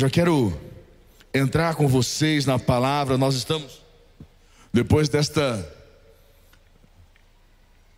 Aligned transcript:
já 0.00 0.08
quero 0.08 0.58
entrar 1.34 1.74
com 1.74 1.86
vocês 1.86 2.46
na 2.46 2.58
palavra. 2.58 3.18
Nós 3.18 3.34
estamos, 3.34 3.82
depois 4.72 5.10
desta, 5.10 5.70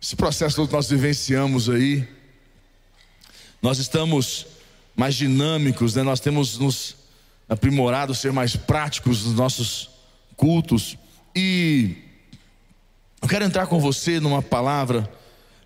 esse 0.01 0.13
processo 0.13 0.67
que 0.67 0.73
nós 0.73 0.89
vivenciamos 0.89 1.69
aí, 1.69 2.05
nós 3.61 3.77
estamos 3.77 4.47
mais 4.93 5.15
dinâmicos, 5.15 5.95
né? 5.95 6.03
nós 6.03 6.19
temos 6.19 6.57
nos 6.57 6.97
aprimorado, 7.47 8.13
ser 8.13 8.33
mais 8.33 8.53
práticos 8.53 9.23
nos 9.23 9.35
nossos 9.35 9.89
cultos. 10.35 10.97
E 11.33 11.95
eu 13.21 13.29
quero 13.29 13.45
entrar 13.45 13.65
com 13.67 13.79
você 13.79 14.19
numa 14.19 14.41
palavra, 14.41 15.09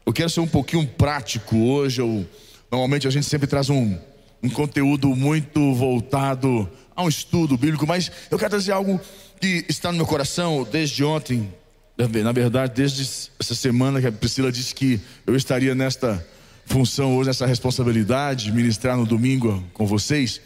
eu 0.06 0.14
quero 0.14 0.30
ser 0.30 0.42
um 0.42 0.48
pouquinho 0.48 0.86
prático 0.88 1.58
hoje. 1.58 2.00
Eu, 2.00 2.30
normalmente 2.70 3.08
a 3.08 3.10
gente 3.10 3.26
sempre 3.26 3.48
traz 3.48 3.72
um, 3.72 3.98
um 4.42 4.50
conteúdo 4.50 5.16
muito 5.16 5.74
voltado 5.74 6.70
a 6.96 7.04
um 7.04 7.10
estudo 7.10 7.58
bíblico, 7.58 7.86
mas 7.86 8.12
eu 8.30 8.38
quero 8.38 8.52
trazer 8.52 8.72
algo 8.72 9.00
que 9.40 9.66
está 9.70 9.92
no 9.92 9.98
meu 9.98 10.06
coração 10.06 10.68
desde 10.70 11.04
ontem, 11.04 11.54
na 11.98 12.32
verdade, 12.32 12.74
desde 12.76 13.32
essa 13.40 13.56
semana 13.56 14.00
que 14.00 14.08
a 14.08 14.12
Priscila 14.12 14.52
disse 14.52 14.74
que 14.74 15.00
eu 15.26 15.36
estaria 15.36 15.74
nesta 15.74 16.26
função 16.66 17.16
hoje, 17.16 17.28
nessa 17.28 17.46
responsabilidade, 17.46 18.52
ministrar 18.52 18.98
no 18.98 19.06
domingo 19.06 19.64
com 19.74 19.86
vocês. 19.86 20.42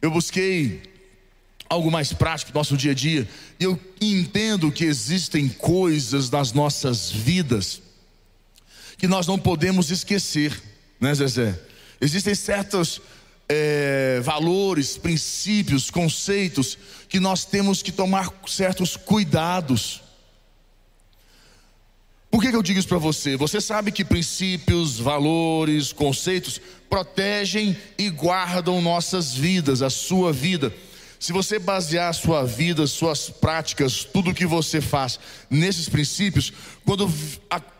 Eu 0.00 0.10
busquei 0.10 0.82
algo 1.68 1.90
mais 1.90 2.12
prático 2.12 2.52
do 2.52 2.54
nosso 2.56 2.76
dia 2.76 2.92
a 2.92 2.94
dia, 2.94 3.28
e 3.58 3.64
eu 3.64 3.78
entendo 4.00 4.72
que 4.72 4.84
existem 4.84 5.48
coisas 5.48 6.30
nas 6.30 6.52
nossas 6.52 7.10
vidas 7.10 7.80
que 8.98 9.06
nós 9.06 9.26
não 9.26 9.38
podemos 9.38 9.90
esquecer, 9.90 10.60
né, 11.00 11.14
Zezé? 11.14 11.58
Existem 12.00 12.34
certos 12.34 13.00
é, 13.48 14.20
valores, 14.22 14.96
princípios, 14.96 15.90
conceitos 15.90 16.78
que 17.08 17.18
nós 17.18 17.44
temos 17.44 17.82
que 17.82 17.90
tomar 17.90 18.32
certos 18.46 18.96
cuidados. 18.96 20.02
Por 22.30 22.40
que, 22.40 22.50
que 22.50 22.56
eu 22.56 22.62
digo 22.62 22.78
isso 22.78 22.88
para 22.88 22.98
você? 22.98 23.36
Você 23.36 23.60
sabe 23.60 23.90
que 23.90 24.04
princípios, 24.04 25.00
valores, 25.00 25.92
conceitos 25.92 26.60
protegem 26.88 27.76
e 27.98 28.08
guardam 28.08 28.80
nossas 28.80 29.34
vidas, 29.34 29.82
a 29.82 29.90
sua 29.90 30.32
vida. 30.32 30.72
Se 31.18 31.32
você 31.32 31.58
basear 31.58 32.14
sua 32.14 32.44
vida, 32.44 32.86
suas 32.86 33.28
práticas, 33.28 34.04
tudo 34.04 34.32
que 34.32 34.46
você 34.46 34.80
faz 34.80 35.18
nesses 35.50 35.88
princípios, 35.88 36.52
quando 36.84 37.12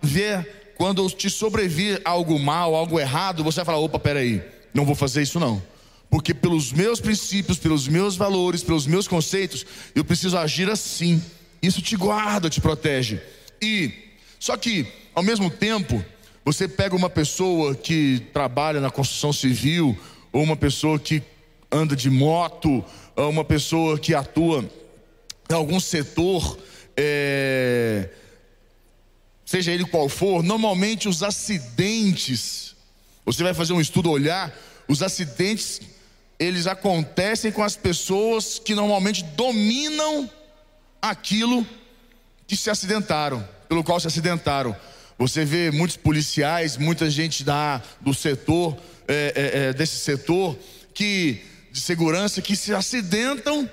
vier, 0.02 0.59
quando 0.81 1.06
te 1.11 1.28
sobrevir 1.28 2.00
algo 2.06 2.39
mal, 2.39 2.75
algo 2.75 2.98
errado, 2.98 3.45
você 3.45 3.56
vai 3.56 3.67
falar: 3.67 3.78
opa, 3.81 3.98
peraí, 3.98 4.42
não 4.73 4.86
vou 4.86 4.95
fazer 4.95 5.20
isso 5.20 5.39
não. 5.39 5.62
Porque 6.09 6.33
pelos 6.33 6.73
meus 6.73 7.03
princípios, 7.03 7.59
pelos 7.59 7.86
meus 7.86 8.17
valores, 8.17 8.62
pelos 8.62 8.86
meus 8.86 9.06
conceitos, 9.06 9.67
eu 9.95 10.03
preciso 10.03 10.39
agir 10.39 10.70
assim. 10.70 11.23
Isso 11.62 11.83
te 11.83 11.97
guarda, 11.97 12.48
te 12.48 12.62
protege. 12.62 13.20
E 13.61 13.92
só 14.39 14.56
que, 14.56 14.86
ao 15.14 15.23
mesmo 15.23 15.51
tempo, 15.51 16.03
você 16.47 16.67
pega 16.67 16.97
uma 16.97 17.11
pessoa 17.11 17.75
que 17.75 18.23
trabalha 18.33 18.81
na 18.81 18.91
construção 18.91 19.34
civil, 19.34 19.95
ou 20.33 20.42
uma 20.42 20.56
pessoa 20.56 20.98
que 20.98 21.23
anda 21.70 21.95
de 21.95 22.08
moto, 22.08 22.83
ou 23.14 23.28
uma 23.28 23.45
pessoa 23.45 23.98
que 23.98 24.14
atua 24.14 24.64
em 25.51 25.53
algum 25.53 25.78
setor, 25.78 26.58
é, 26.97 28.08
seja 29.51 29.73
ele 29.73 29.84
qual 29.84 30.09
for, 30.09 30.45
normalmente 30.45 31.09
os 31.09 31.25
acidentes, 31.25 32.77
você 33.27 33.43
vai 33.43 33.53
fazer 33.53 33.73
um 33.73 33.81
estudo 33.81 34.09
olhar, 34.09 34.57
os 34.87 35.03
acidentes 35.03 35.81
eles 36.39 36.69
acontecem 36.69 37.51
com 37.51 37.61
as 37.61 37.75
pessoas 37.75 38.61
que 38.61 38.77
normalmente 38.77 39.25
dominam 39.25 40.31
aquilo 41.03 41.67
que 42.47 42.57
se 42.57 42.70
acidentaram 42.70 43.47
pelo 43.69 43.83
qual 43.83 43.98
se 43.98 44.07
acidentaram. 44.07 44.74
Você 45.19 45.45
vê 45.45 45.73
muitos 45.73 45.97
policiais, 45.97 46.77
muita 46.77 47.11
gente 47.11 47.42
da, 47.42 47.83
do 48.01 48.14
setor, 48.14 48.79
é, 49.08 49.33
é, 49.35 49.58
é, 49.58 49.73
desse 49.73 49.97
setor, 49.97 50.57
que 50.95 51.42
de 51.73 51.80
segurança, 51.80 52.41
que 52.41 52.55
se 52.55 52.73
acidentam 52.73 53.69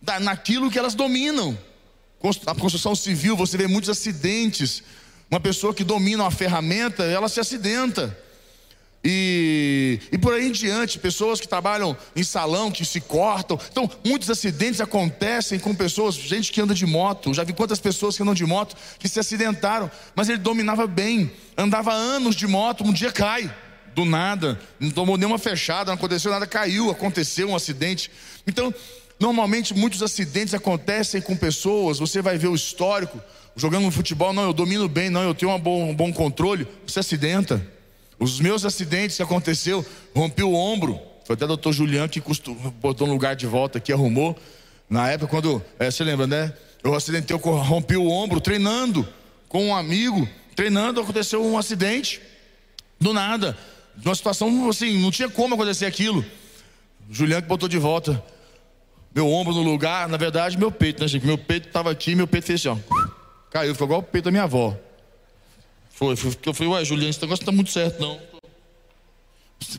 da, 0.00 0.18
naquilo 0.18 0.70
que 0.70 0.78
elas 0.78 0.94
dominam. 0.94 1.58
A 2.46 2.54
construção 2.54 2.94
civil, 2.94 3.36
você 3.36 3.56
vê 3.56 3.66
muitos 3.66 3.90
acidentes. 3.90 4.82
Uma 5.30 5.40
pessoa 5.40 5.74
que 5.74 5.84
domina 5.84 6.24
uma 6.24 6.30
ferramenta, 6.30 7.04
ela 7.04 7.28
se 7.28 7.40
acidenta. 7.40 8.16
E, 9.08 10.00
e 10.10 10.18
por 10.18 10.34
aí 10.34 10.48
em 10.48 10.50
diante, 10.50 10.98
pessoas 10.98 11.40
que 11.40 11.46
trabalham 11.46 11.96
em 12.16 12.24
salão, 12.24 12.72
que 12.72 12.84
se 12.84 13.00
cortam. 13.00 13.56
Então, 13.70 13.88
muitos 14.04 14.28
acidentes 14.28 14.80
acontecem 14.80 15.60
com 15.60 15.72
pessoas, 15.72 16.16
gente 16.16 16.50
que 16.50 16.60
anda 16.60 16.74
de 16.74 16.84
moto. 16.84 17.32
Já 17.32 17.44
vi 17.44 17.52
quantas 17.52 17.78
pessoas 17.78 18.16
que 18.16 18.22
andam 18.22 18.34
de 18.34 18.44
moto 18.44 18.76
que 18.98 19.08
se 19.08 19.20
acidentaram, 19.20 19.88
mas 20.16 20.28
ele 20.28 20.38
dominava 20.38 20.88
bem, 20.88 21.30
andava 21.56 21.92
anos 21.92 22.34
de 22.34 22.48
moto, 22.48 22.82
um 22.82 22.92
dia 22.92 23.12
cai, 23.12 23.48
do 23.94 24.04
nada, 24.04 24.60
não 24.80 24.90
tomou 24.90 25.16
nenhuma 25.16 25.38
fechada, 25.38 25.90
não 25.90 25.94
aconteceu 25.94 26.32
nada, 26.32 26.46
caiu, 26.46 26.90
aconteceu 26.90 27.48
um 27.48 27.54
acidente. 27.54 28.10
Então, 28.44 28.74
normalmente 29.18 29.74
muitos 29.74 30.02
acidentes 30.02 30.54
acontecem 30.54 31.20
com 31.20 31.36
pessoas, 31.36 31.98
você 31.98 32.20
vai 32.20 32.36
ver 32.36 32.48
o 32.48 32.54
histórico, 32.54 33.20
jogando 33.56 33.90
futebol, 33.90 34.32
não, 34.32 34.44
eu 34.44 34.52
domino 34.52 34.88
bem, 34.88 35.08
não, 35.08 35.22
eu 35.22 35.34
tenho 35.34 35.52
um 35.52 35.58
bom, 35.58 35.90
um 35.90 35.94
bom 35.94 36.12
controle, 36.12 36.66
você 36.86 37.00
acidenta. 37.00 37.66
Os 38.18 38.40
meus 38.40 38.64
acidentes 38.64 39.16
que 39.16 39.22
aconteceu, 39.22 39.84
rompi 40.14 40.42
o 40.42 40.54
ombro. 40.54 40.98
Foi 41.24 41.34
até 41.34 41.44
o 41.44 41.48
doutor 41.48 41.72
Juliano 41.72 42.08
que 42.08 42.22
botou 42.80 43.06
no 43.06 43.12
lugar 43.12 43.36
de 43.36 43.46
volta 43.46 43.78
aqui, 43.78 43.92
arrumou. 43.92 44.36
Na 44.88 45.10
época, 45.10 45.28
quando. 45.28 45.62
É, 45.78 45.90
você 45.90 46.04
lembra, 46.04 46.26
né? 46.26 46.52
Eu 46.82 46.94
acidentei, 46.94 47.36
eu 47.36 47.40
rompi 47.40 47.96
o 47.96 48.08
ombro 48.08 48.40
treinando 48.40 49.06
com 49.48 49.66
um 49.66 49.74
amigo. 49.74 50.26
Treinando, 50.54 51.00
aconteceu 51.00 51.44
um 51.44 51.58
acidente. 51.58 52.22
Do 52.98 53.12
nada. 53.12 53.58
Uma 54.02 54.14
situação 54.14 54.68
assim, 54.68 54.98
não 55.00 55.10
tinha 55.10 55.28
como 55.28 55.54
acontecer 55.54 55.84
aquilo. 55.84 56.24
O 57.10 57.14
Juliano 57.14 57.42
que 57.42 57.48
botou 57.48 57.68
de 57.68 57.78
volta. 57.78 58.22
Meu 59.16 59.30
ombro 59.30 59.54
no 59.54 59.62
lugar, 59.62 60.10
na 60.10 60.18
verdade, 60.18 60.58
meu 60.58 60.70
peito, 60.70 61.00
né, 61.00 61.08
gente? 61.08 61.24
Meu 61.24 61.38
peito 61.38 61.68
estava 61.68 61.90
aqui, 61.90 62.14
meu 62.14 62.26
peito 62.26 62.48
fez 62.48 62.60
assim, 62.60 62.68
ó. 62.68 62.98
Caiu, 63.50 63.72
ficou 63.72 63.86
igual 63.86 64.00
o 64.00 64.02
peito 64.02 64.26
da 64.26 64.30
minha 64.30 64.42
avó. 64.42 64.76
Foi, 65.88 66.14
foi 66.14 66.36
eu 66.44 66.52
falei, 66.52 66.70
ué, 66.74 66.84
Juliano, 66.84 67.08
esse 67.08 67.22
negócio 67.22 67.42
não 67.42 67.50
tá 67.50 67.56
muito 67.56 67.70
certo, 67.70 67.98
não. 67.98 68.20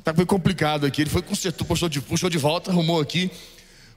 Tá 0.04 0.12
foi 0.12 0.26
complicado 0.26 0.88
aqui. 0.88 1.04
Ele 1.04 1.12
foi 1.12 1.22
consertou, 1.22 1.68
puxou 1.68 1.88
de, 1.88 2.02
puxou 2.02 2.32
de 2.32 2.38
volta, 2.40 2.72
arrumou 2.72 3.00
aqui, 3.00 3.30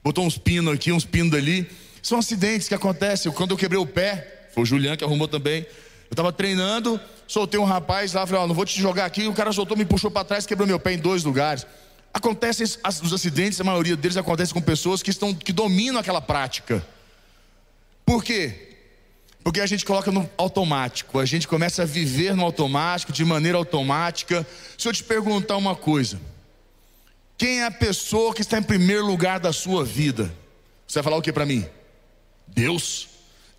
botou 0.05 0.27
uns 0.27 0.37
pinos 0.37 0.75
aqui, 0.75 0.93
uns 0.93 1.07
pinos 1.07 1.33
ali. 1.33 1.67
São 2.03 2.19
acidentes 2.19 2.69
que 2.69 2.75
acontecem. 2.75 3.33
Quando 3.33 3.53
eu 3.53 3.57
quebrei 3.57 3.81
o 3.81 3.87
pé, 3.87 4.51
foi 4.53 4.65
o 4.65 4.67
Juliano 4.67 4.99
que 4.99 5.05
arrumou 5.05 5.27
também. 5.27 5.61
Eu 5.61 6.13
estava 6.13 6.31
treinando, 6.35 7.01
soltei 7.27 7.59
um 7.59 7.65
rapaz 7.65 8.13
lá, 8.13 8.27
falei, 8.27 8.43
ó, 8.43 8.47
não 8.47 8.55
vou 8.55 8.67
te 8.67 8.79
jogar 8.79 9.07
aqui. 9.07 9.27
O 9.27 9.33
cara 9.33 9.51
soltou, 9.53 9.75
me 9.75 9.87
puxou 9.87 10.11
para 10.11 10.23
trás, 10.23 10.45
quebrou 10.45 10.69
meu 10.69 10.79
pé 10.79 10.93
em 10.93 10.99
dois 10.99 11.25
lugares. 11.25 11.67
Acontecem 12.13 12.67
os 12.67 13.13
acidentes, 13.13 13.61
a 13.61 13.65
maioria 13.65 13.97
deles 13.97 14.17
acontecem 14.17 14.53
com 14.53 14.61
pessoas 14.61 15.03
que 15.03 15.11
estão 15.11 15.33
que 15.35 15.53
dominam 15.53 16.01
aquela 16.01 16.21
prática. 16.21 16.85
Por 18.05 18.25
quê? 18.25 18.69
Porque 19.43 19.61
a 19.61 19.67
gente 19.67 19.85
coloca 19.85 20.11
no 20.11 20.29
automático, 20.37 21.19
a 21.19 21.25
gente 21.25 21.49
começa 21.49 21.83
a 21.83 21.87
viver 21.87 22.35
no 22.35 22.45
automático, 22.45 23.13
de 23.13 23.25
maneira 23.25 23.57
automática. 23.57 24.47
Se 24.77 24.87
eu 24.87 24.93
te 24.93 25.03
perguntar 25.03 25.57
uma 25.57 25.75
coisa, 25.75 26.21
quem 27.39 27.61
é 27.61 27.65
a 27.65 27.71
pessoa 27.71 28.35
que 28.35 28.43
está 28.43 28.59
em 28.59 28.63
primeiro 28.63 29.07
lugar 29.07 29.41
da 29.41 29.53
sua 29.53 29.85
vida? 29.85 30.35
Você 30.87 30.99
vai 30.99 31.05
falar 31.05 31.17
o 31.17 31.23
que 31.23 31.33
para 31.33 31.47
mim? 31.47 31.65
Deus. 32.47 33.09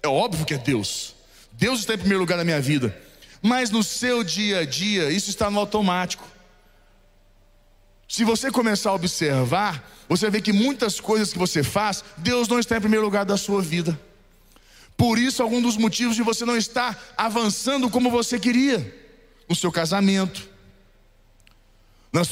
É 0.04 0.08
óbvio 0.08 0.46
que 0.46 0.54
é 0.54 0.58
Deus. 0.58 1.16
Deus 1.54 1.80
está 1.80 1.94
em 1.94 1.98
primeiro 1.98 2.20
lugar 2.20 2.38
da 2.38 2.44
minha 2.44 2.62
vida. 2.62 2.96
Mas 3.42 3.72
no 3.72 3.82
seu 3.82 4.24
dia 4.24 4.60
a 4.60 4.66
dia, 4.66 5.10
isso 5.10 5.30
está 5.30 5.50
no 5.50 5.60
automático. 5.60 6.28
Se 8.12 8.26
você 8.26 8.52
começar 8.52 8.90
a 8.90 8.94
observar, 8.94 9.90
você 10.10 10.30
vê 10.30 10.42
que 10.42 10.52
muitas 10.52 11.00
coisas 11.00 11.32
que 11.32 11.40
você 11.40 11.64
faz, 11.64 12.04
Deus 12.18 12.46
não 12.50 12.60
está 12.60 12.76
em 12.76 12.82
primeiro 12.82 13.06
lugar 13.06 13.24
da 13.24 13.38
sua 13.38 13.62
vida. 13.62 13.98
Por 14.98 15.18
isso, 15.18 15.42
algum 15.42 15.62
dos 15.62 15.78
motivos 15.78 16.18
de 16.18 16.22
você 16.22 16.44
não 16.44 16.58
estar 16.58 17.02
avançando 17.16 17.90
como 17.90 18.12
você 18.12 18.38
queria, 18.38 18.94
no 19.48 19.56
seu 19.56 19.72
casamento, 19.72 20.46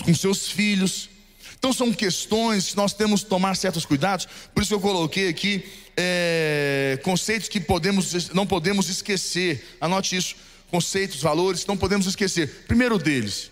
com 0.03 0.13
seus 0.13 0.49
filhos. 0.49 1.09
Então, 1.57 1.71
são 1.71 1.93
questões 1.93 2.71
que 2.71 2.75
nós 2.75 2.91
temos 2.91 3.23
que 3.23 3.29
tomar 3.29 3.55
certos 3.55 3.85
cuidados. 3.85 4.27
Por 4.53 4.61
isso, 4.61 4.73
eu 4.73 4.81
coloquei 4.81 5.29
aqui 5.29 5.63
é, 5.95 6.99
conceitos 7.05 7.47
que 7.47 7.61
podemos, 7.61 8.31
não 8.33 8.45
podemos 8.45 8.89
esquecer. 8.89 9.77
Anote 9.79 10.17
isso: 10.17 10.35
conceitos, 10.69 11.21
valores 11.21 11.65
não 11.65 11.77
podemos 11.77 12.05
esquecer. 12.05 12.65
Primeiro 12.67 12.97
deles, 12.97 13.49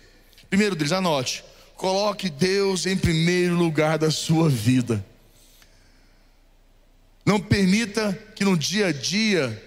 primeiro 0.50 0.76
deles, 0.76 0.92
anote. 0.92 1.42
Coloque 1.78 2.28
Deus 2.28 2.86
em 2.86 2.96
primeiro 2.96 3.54
lugar 3.54 3.98
da 3.98 4.10
sua 4.10 4.48
vida. 4.48 5.06
Não 7.24 7.38
permita 7.38 8.12
que 8.34 8.44
no 8.44 8.58
dia 8.58 8.88
a 8.88 8.92
dia 8.92 9.62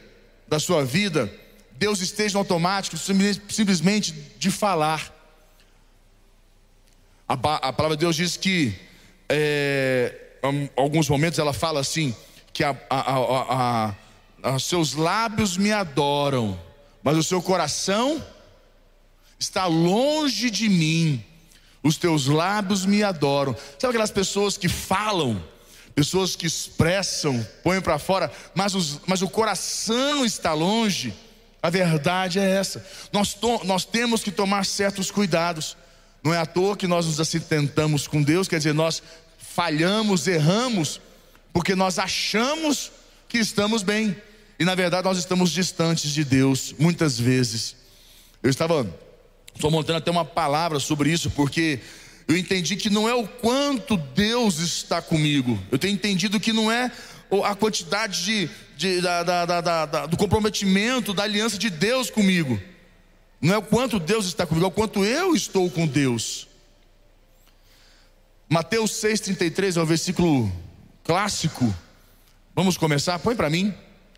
da 0.45 0.59
sua 0.59 0.83
vida 0.83 1.33
Deus 1.71 2.01
esteja 2.01 2.33
no 2.33 2.39
automático, 2.39 2.97
simplesmente 2.97 4.11
de 4.37 4.51
falar. 4.51 5.09
A, 7.25 7.33
a 7.33 7.71
palavra 7.71 7.95
de 7.95 8.01
Deus 8.01 8.17
diz 8.17 8.35
que 8.35 8.77
é, 9.29 10.13
em 10.43 10.69
alguns 10.75 11.07
momentos 11.07 11.39
ela 11.39 11.53
fala 11.53 11.79
assim: 11.79 12.13
que 12.51 12.61
a, 12.61 12.75
a, 12.89 13.95
a, 14.43 14.59
seus 14.59 14.95
lábios 14.95 15.55
me 15.55 15.71
adoram, 15.71 16.59
mas 17.01 17.15
o 17.15 17.23
seu 17.23 17.41
coração 17.41 18.21
está 19.39 19.65
longe 19.65 20.49
de 20.49 20.67
mim. 20.67 21.30
Os 21.83 21.97
teus 21.97 22.27
lábios 22.27 22.85
me 22.85 23.03
adoram. 23.03 23.55
Sabe 23.79 23.91
aquelas 23.91 24.11
pessoas 24.11 24.57
que 24.57 24.69
falam, 24.69 25.43
pessoas 25.95 26.35
que 26.35 26.45
expressam, 26.45 27.45
põem 27.63 27.81
para 27.81 27.97
fora, 27.97 28.31
mas, 28.53 28.75
os, 28.75 28.99
mas 29.07 29.21
o 29.21 29.29
coração 29.29 30.23
está 30.23 30.53
longe? 30.53 31.13
A 31.61 31.69
verdade 31.69 32.39
é 32.39 32.49
essa. 32.49 32.85
Nós, 33.11 33.33
to, 33.33 33.61
nós 33.63 33.85
temos 33.85 34.23
que 34.23 34.31
tomar 34.31 34.65
certos 34.65 35.11
cuidados. 35.11 35.77
Não 36.23 36.33
é 36.33 36.37
à 36.37 36.45
toa 36.45 36.77
que 36.77 36.87
nós 36.87 37.05
nos 37.05 37.19
assistentamos 37.19 38.07
com 38.07 38.21
Deus, 38.21 38.47
quer 38.47 38.57
dizer, 38.57 38.73
nós 38.73 39.01
falhamos, 39.37 40.27
erramos, 40.27 41.01
porque 41.51 41.75
nós 41.75 41.99
achamos 41.99 42.91
que 43.27 43.39
estamos 43.39 43.83
bem. 43.83 44.15
E 44.59 44.65
na 44.65 44.75
verdade 44.75 45.05
nós 45.05 45.17
estamos 45.17 45.51
distantes 45.51 46.11
de 46.11 46.23
Deus, 46.23 46.75
muitas 46.77 47.19
vezes. 47.19 47.75
Eu 48.43 48.49
estava 48.49 48.87
Estou 49.55 49.69
montando 49.69 49.97
até 49.97 50.09
uma 50.09 50.25
palavra 50.25 50.79
sobre 50.79 51.11
isso, 51.11 51.29
porque 51.31 51.79
eu 52.27 52.37
entendi 52.37 52.75
que 52.75 52.89
não 52.89 53.07
é 53.07 53.13
o 53.13 53.27
quanto 53.27 53.97
Deus 53.97 54.59
está 54.59 55.01
comigo. 55.01 55.59
Eu 55.71 55.77
tenho 55.77 55.93
entendido 55.93 56.39
que 56.39 56.53
não 56.53 56.71
é 56.71 56.91
a 57.43 57.55
quantidade 57.55 58.23
de, 58.23 58.49
de 58.75 59.01
da, 59.01 59.23
da, 59.23 59.61
da, 59.61 60.05
do 60.05 60.17
comprometimento, 60.17 61.13
da 61.13 61.23
aliança 61.23 61.57
de 61.57 61.69
Deus 61.69 62.09
comigo. 62.09 62.59
Não 63.41 63.55
é 63.55 63.57
o 63.57 63.61
quanto 63.61 63.99
Deus 63.99 64.25
está 64.25 64.45
comigo, 64.45 64.65
é 64.65 64.69
o 64.69 64.71
quanto 64.71 65.03
eu 65.03 65.35
estou 65.35 65.69
com 65.69 65.87
Deus. 65.87 66.47
Mateus 68.47 68.91
6,33 68.91 69.77
é 69.77 69.81
um 69.81 69.85
versículo 69.85 70.51
clássico. 71.03 71.73
Vamos 72.53 72.77
começar? 72.77 73.17
Põe 73.19 73.35
para 73.35 73.49
mim. 73.49 73.73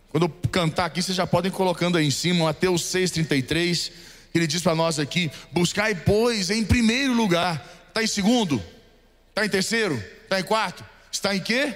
Quando 0.10 0.24
eu 0.24 0.30
cantar 0.52 0.86
aqui, 0.86 1.02
vocês 1.02 1.16
já 1.16 1.26
podem 1.26 1.52
colocando 1.52 1.98
aí 1.98 2.06
em 2.06 2.12
cima. 2.12 2.46
Mateus 2.46 2.82
6,33 2.84 3.92
ele 4.34 4.48
diz 4.48 4.62
para 4.62 4.76
nós 4.76 5.00
aqui: 5.00 5.32
buscai, 5.52 5.94
pois, 5.94 6.50
em 6.50 6.64
primeiro 6.64 7.14
lugar. 7.14 7.64
Está 7.90 8.02
em 8.02 8.08
segundo? 8.08 8.62
Está 9.30 9.46
em 9.46 9.50
terceiro? 9.50 9.96
Está 10.24 10.40
em 10.40 10.44
quarto? 10.44 10.84
Está 11.12 11.36
em 11.36 11.40
quê? 11.40 11.76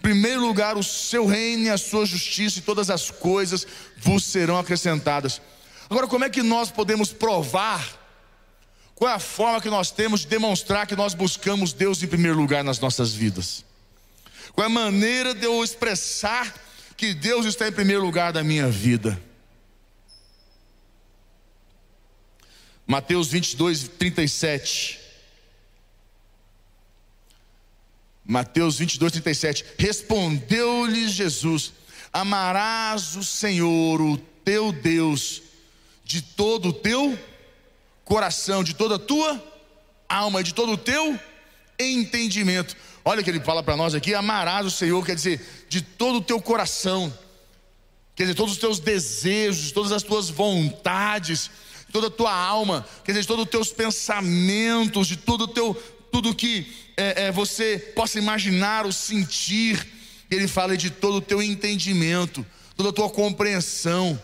Primeiro 0.00 0.40
lugar, 0.40 0.76
o 0.76 0.82
seu 0.82 1.26
reino 1.26 1.64
e 1.64 1.70
a 1.70 1.76
sua 1.76 2.06
justiça, 2.06 2.58
e 2.58 2.62
todas 2.62 2.88
as 2.88 3.10
coisas 3.10 3.66
vos 3.96 4.24
serão 4.24 4.58
acrescentadas. 4.58 5.42
Agora, 5.90 6.06
como 6.06 6.24
é 6.24 6.30
que 6.30 6.42
nós 6.42 6.70
podemos 6.70 7.12
provar? 7.12 7.86
Qual 8.94 9.10
é 9.10 9.14
a 9.14 9.18
forma 9.18 9.60
que 9.60 9.70
nós 9.70 9.90
temos 9.90 10.20
de 10.20 10.26
demonstrar 10.28 10.86
que 10.86 10.96
nós 10.96 11.14
buscamos 11.14 11.72
Deus 11.72 12.02
em 12.02 12.06
primeiro 12.06 12.36
lugar 12.36 12.64
nas 12.64 12.78
nossas 12.78 13.12
vidas? 13.12 13.64
Qual 14.52 14.64
é 14.64 14.66
a 14.66 14.72
maneira 14.72 15.34
de 15.34 15.44
eu 15.44 15.62
expressar 15.62 16.52
que 16.96 17.14
Deus 17.14 17.46
está 17.46 17.68
em 17.68 17.72
primeiro 17.72 18.04
lugar 18.04 18.32
da 18.32 18.42
minha 18.42 18.68
vida? 18.68 19.20
Mateus 22.90 23.28
22, 23.28 23.86
37. 23.98 24.98
Mateus 28.24 28.78
22, 28.78 29.12
37. 29.12 29.64
Respondeu-lhes 29.78 31.12
Jesus: 31.12 31.74
Amarás 32.10 33.14
o 33.14 33.22
Senhor, 33.22 34.00
o 34.00 34.16
teu 34.42 34.72
Deus, 34.72 35.42
de 36.02 36.22
todo 36.22 36.70
o 36.70 36.72
teu 36.72 37.18
coração, 38.06 38.64
de 38.64 38.72
toda 38.72 38.94
a 38.94 38.98
tua 38.98 39.38
alma, 40.08 40.42
de 40.42 40.54
todo 40.54 40.72
o 40.72 40.78
teu 40.78 41.20
entendimento. 41.78 42.74
Olha 43.04 43.20
o 43.20 43.24
que 43.24 43.28
ele 43.28 43.40
fala 43.40 43.62
para 43.62 43.76
nós 43.76 43.94
aqui: 43.94 44.14
amarás 44.14 44.64
o 44.64 44.70
Senhor, 44.70 45.04
quer 45.04 45.14
dizer, 45.14 45.66
de 45.68 45.82
todo 45.82 46.20
o 46.20 46.22
teu 46.22 46.40
coração, 46.40 47.12
quer 48.16 48.22
dizer, 48.22 48.34
todos 48.34 48.54
os 48.54 48.58
teus 48.58 48.80
desejos, 48.80 49.72
todas 49.72 49.92
as 49.92 50.02
tuas 50.02 50.30
vontades 50.30 51.50
toda 51.92 52.08
a 52.08 52.10
tua 52.10 52.32
alma, 52.32 52.86
quer 53.04 53.12
dizer, 53.12 53.22
de 53.22 53.28
todos 53.28 53.44
os 53.44 53.50
teus 53.50 53.72
pensamentos, 53.72 55.06
de 55.06 55.16
todo 55.16 55.42
o 55.42 55.48
teu, 55.48 55.74
tudo 56.12 56.34
que 56.34 56.66
é, 56.96 57.26
é, 57.26 57.32
você 57.32 57.78
possa 57.94 58.18
imaginar 58.18 58.84
ou 58.84 58.92
sentir. 58.92 59.86
Ele 60.30 60.46
fala 60.46 60.76
de 60.76 60.90
todo 60.90 61.16
o 61.16 61.20
teu 61.22 61.42
entendimento, 61.42 62.44
toda 62.76 62.90
a 62.90 62.92
tua 62.92 63.08
compreensão. 63.08 64.20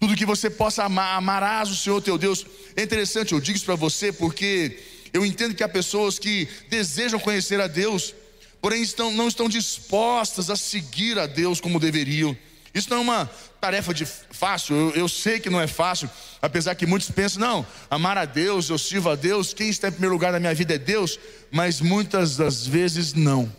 Tudo 0.00 0.16
que 0.16 0.26
você 0.26 0.50
possa 0.50 0.84
amar, 0.84 1.16
amarás 1.16 1.70
o 1.70 1.76
Senhor 1.76 2.00
teu 2.00 2.16
Deus. 2.18 2.46
É 2.74 2.82
interessante, 2.82 3.32
eu 3.32 3.40
digo 3.40 3.56
isso 3.56 3.66
para 3.66 3.76
você 3.76 4.12
porque 4.12 4.78
eu 5.12 5.24
entendo 5.26 5.54
que 5.54 5.62
há 5.62 5.68
pessoas 5.68 6.18
que 6.18 6.48
desejam 6.70 7.20
conhecer 7.20 7.60
a 7.60 7.66
Deus, 7.66 8.14
porém 8.60 8.82
estão, 8.82 9.12
não 9.12 9.28
estão 9.28 9.48
dispostas 9.48 10.48
a 10.48 10.56
seguir 10.56 11.18
a 11.18 11.26
Deus 11.26 11.60
como 11.60 11.78
deveriam. 11.78 12.36
Isso 12.74 12.88
não 12.88 12.98
é 12.98 13.00
uma 13.00 13.30
tarefa 13.60 13.92
de 13.92 14.06
fácil, 14.06 14.74
eu, 14.74 14.90
eu, 14.92 15.08
sei 15.08 15.38
que 15.38 15.50
não 15.50 15.60
é 15.60 15.66
fácil, 15.66 16.10
apesar 16.40 16.74
que 16.74 16.86
muitos 16.86 17.10
pensam, 17.10 17.40
não, 17.40 17.66
amar 17.90 18.16
a 18.16 18.24
Deus, 18.24 18.70
eu 18.70 18.78
sirvo 18.78 19.10
a 19.10 19.14
Deus, 19.14 19.52
quem 19.52 19.68
está 19.68 19.88
em 19.88 19.92
primeiro 19.92 20.14
lugar 20.14 20.32
na 20.32 20.40
minha 20.40 20.54
vida 20.54 20.74
é 20.74 20.78
Deus, 20.78 21.18
mas 21.50 21.80
muitas 21.80 22.36
das 22.36 22.66
vezes 22.66 23.12
não. 23.12 23.52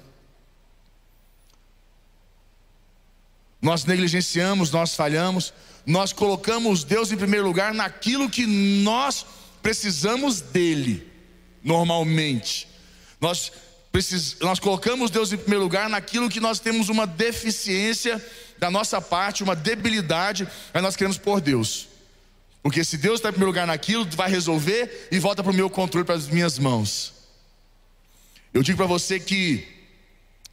Nós 3.62 3.86
negligenciamos, 3.86 4.72
nós 4.72 4.96
falhamos, 4.96 5.54
nós 5.86 6.12
colocamos 6.12 6.84
Deus 6.84 7.12
em 7.12 7.18
primeiro 7.18 7.46
lugar 7.46 7.74
naquilo 7.74 8.30
que 8.30 8.46
nós 8.46 9.26
precisamos 9.62 10.42
dele, 10.42 11.08
normalmente. 11.64 12.68
Nós, 13.22 13.54
precis, 13.90 14.38
nós 14.42 14.60
colocamos 14.60 15.10
Deus 15.10 15.32
em 15.32 15.38
primeiro 15.38 15.64
lugar 15.64 15.88
naquilo 15.88 16.30
que 16.30 16.42
nós 16.42 16.60
temos 16.60 16.90
uma 16.90 17.08
deficiência 17.08 18.22
da 18.64 18.72
nossa 18.72 19.02
parte, 19.02 19.44
uma 19.44 19.58
debilidade, 19.58 20.48
aí 20.74 20.82
nós 20.82 20.96
queremos 20.96 21.18
por 21.18 21.42
Deus. 21.42 21.90
Porque 22.62 22.82
se 22.82 22.96
Deus 22.96 23.16
está 23.16 23.28
em 23.28 23.34
primeiro 23.34 23.52
lugar 23.52 23.68
naquilo, 23.68 24.08
vai 24.12 24.30
resolver 24.30 25.10
e 25.12 25.20
volta 25.20 25.44
para 25.44 25.52
o 25.52 25.54
meu 25.54 25.70
controle, 25.70 26.06
para 26.06 26.16
as 26.16 26.30
minhas 26.30 26.58
mãos. 26.58 27.14
Eu 28.54 28.64
digo 28.64 28.78
para 28.78 28.86
você 28.86 29.20
que 29.20 29.68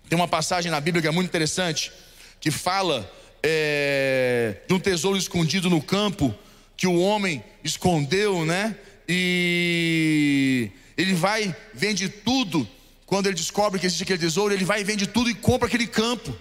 tem 0.09 0.19
uma 0.19 0.27
passagem 0.27 0.73
na 0.73 0.81
Bíblia 0.81 1.01
que 1.01 1.07
é 1.07 1.11
muito 1.13 1.29
interessante, 1.29 1.93
que 2.41 2.51
fala 2.51 3.09
é, 3.45 4.57
de 4.67 4.75
um 4.75 4.81
tesouro 4.81 5.17
escondido 5.17 5.71
no 5.71 5.81
campo, 5.81 6.35
que 6.77 6.89
o 6.89 7.01
homem 7.01 7.45
escondeu, 7.63 8.45
né? 8.45 8.75
E 9.09 10.69
ele 10.97 11.15
vai, 11.15 11.55
vende 11.73 12.09
tudo. 12.09 12.69
Quando 13.07 13.27
ele 13.27 13.37
descobre 13.37 13.79
que 13.79 13.87
existe 13.87 14.03
aquele 14.03 14.19
tesouro, 14.19 14.53
ele 14.53 14.65
vai, 14.65 14.83
vende 14.83 15.07
tudo 15.07 15.31
e 15.31 15.35
compra 15.35 15.69
aquele 15.69 15.87
campo 15.87 16.37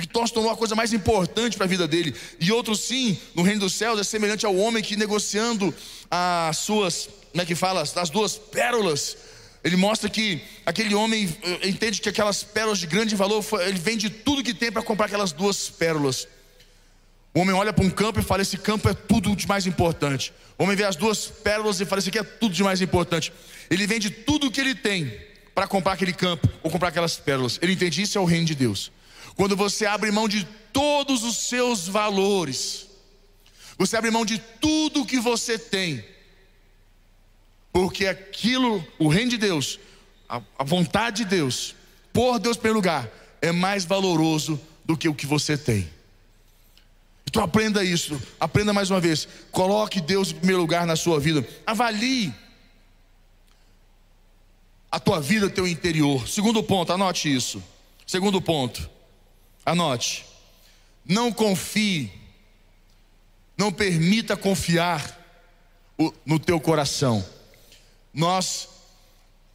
que 0.00 0.26
se 0.26 0.32
tornou 0.32 0.50
a 0.50 0.56
coisa 0.56 0.74
mais 0.74 0.92
importante 0.92 1.56
para 1.56 1.66
a 1.66 1.68
vida 1.68 1.86
dele. 1.86 2.14
E 2.40 2.50
outro 2.50 2.74
sim, 2.74 3.16
no 3.34 3.42
reino 3.42 3.60
dos 3.60 3.74
céus, 3.74 3.98
é 3.98 4.04
semelhante 4.04 4.44
ao 4.44 4.56
homem 4.56 4.82
que 4.82 4.96
negociando 4.96 5.72
as 6.10 6.58
suas, 6.58 7.08
como 7.30 7.42
é 7.42 7.46
que 7.46 7.54
fala, 7.54 7.82
as 7.82 8.10
duas 8.10 8.36
pérolas. 8.36 9.16
Ele 9.62 9.76
mostra 9.76 10.10
que 10.10 10.42
aquele 10.66 10.94
homem 10.94 11.34
eh, 11.42 11.68
entende 11.68 12.00
que 12.00 12.08
aquelas 12.08 12.42
pérolas 12.42 12.78
de 12.78 12.86
grande 12.86 13.14
valor, 13.14 13.44
ele 13.60 13.78
vende 13.78 14.10
tudo 14.10 14.42
que 14.42 14.52
tem 14.52 14.70
para 14.70 14.82
comprar 14.82 15.06
aquelas 15.06 15.32
duas 15.32 15.70
pérolas. 15.70 16.26
O 17.32 17.40
homem 17.40 17.54
olha 17.54 17.72
para 17.72 17.84
um 17.84 17.90
campo 17.90 18.20
e 18.20 18.22
fala: 18.22 18.42
Esse 18.42 18.58
campo 18.58 18.88
é 18.88 18.94
tudo 18.94 19.34
de 19.34 19.46
mais 19.46 19.66
importante. 19.66 20.32
O 20.58 20.64
homem 20.64 20.76
vê 20.76 20.84
as 20.84 20.96
duas 20.96 21.26
pérolas 21.26 21.80
e 21.80 21.84
fala: 21.84 22.00
Isso 22.00 22.08
aqui 22.08 22.18
é 22.18 22.24
tudo 22.24 22.54
de 22.54 22.62
mais 22.62 22.80
importante. 22.82 23.32
Ele 23.70 23.86
vende 23.86 24.10
tudo 24.10 24.48
o 24.48 24.50
que 24.50 24.60
ele 24.60 24.74
tem 24.74 25.10
para 25.54 25.66
comprar 25.66 25.92
aquele 25.92 26.12
campo 26.12 26.48
ou 26.62 26.70
comprar 26.70 26.88
aquelas 26.88 27.16
pérolas. 27.16 27.58
Ele 27.62 27.72
entende 27.72 28.02
isso 28.02 28.18
é 28.18 28.20
o 28.20 28.24
reino 28.24 28.46
de 28.46 28.54
Deus. 28.54 28.92
Quando 29.36 29.56
você 29.56 29.86
abre 29.86 30.10
mão 30.10 30.28
de 30.28 30.44
todos 30.72 31.24
os 31.24 31.36
seus 31.36 31.88
valores, 31.88 32.86
você 33.76 33.96
abre 33.96 34.10
mão 34.10 34.24
de 34.24 34.38
tudo 34.38 35.04
que 35.04 35.18
você 35.18 35.58
tem, 35.58 36.04
porque 37.72 38.06
aquilo, 38.06 38.86
o 38.98 39.08
reino 39.08 39.30
de 39.30 39.38
Deus, 39.38 39.80
a, 40.28 40.40
a 40.58 40.64
vontade 40.64 41.24
de 41.24 41.30
Deus, 41.30 41.74
por 42.12 42.38
Deus 42.38 42.56
pelo 42.56 42.74
lugar, 42.74 43.10
é 43.42 43.50
mais 43.50 43.84
valoroso 43.84 44.60
do 44.84 44.96
que 44.96 45.08
o 45.08 45.14
que 45.14 45.26
você 45.26 45.58
tem. 45.58 45.92
Então 47.26 47.42
aprenda 47.42 47.82
isso, 47.82 48.20
aprenda 48.38 48.72
mais 48.72 48.90
uma 48.90 49.00
vez. 49.00 49.26
Coloque 49.50 50.00
Deus 50.00 50.30
em 50.30 50.34
primeiro 50.34 50.60
lugar 50.60 50.86
na 50.86 50.94
sua 50.94 51.18
vida. 51.18 51.44
Avalie 51.66 52.32
a 54.88 55.00
tua 55.00 55.20
vida, 55.20 55.50
teu 55.50 55.66
interior. 55.66 56.28
Segundo 56.28 56.62
ponto, 56.62 56.92
anote 56.92 57.34
isso. 57.34 57.60
Segundo 58.06 58.40
ponto. 58.40 58.88
Anote. 59.64 60.24
Não 61.04 61.32
confie, 61.32 62.10
não 63.56 63.72
permita 63.72 64.36
confiar 64.36 65.20
no 66.24 66.38
teu 66.38 66.58
coração. 66.60 67.24
Nós 68.12 68.68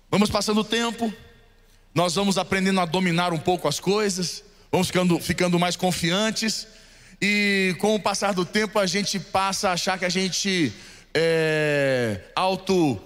vamos 0.10 0.30
passando 0.30 0.62
o 0.62 0.64
tempo, 0.64 1.14
nós 1.94 2.16
vamos 2.16 2.38
aprendendo 2.38 2.80
a 2.80 2.86
dominar 2.86 3.34
um 3.34 3.40
pouco 3.40 3.68
as 3.68 3.80
coisas, 3.80 4.44
vamos 4.72 4.88
ficando, 4.88 5.20
ficando 5.20 5.60
mais 5.60 5.76
confiantes, 5.76 6.68
e 7.22 7.76
com 7.80 7.96
o 7.96 8.00
passar 8.00 8.34
do 8.34 8.46
tempo 8.46 8.80
a 8.80 8.86
gente 8.86 9.20
passa 9.20 9.70
a 9.70 9.74
achar 9.74 9.98
que 9.98 10.06
a 10.06 10.10
gente 10.10 10.72
é, 11.14 12.22
auto 12.36 13.02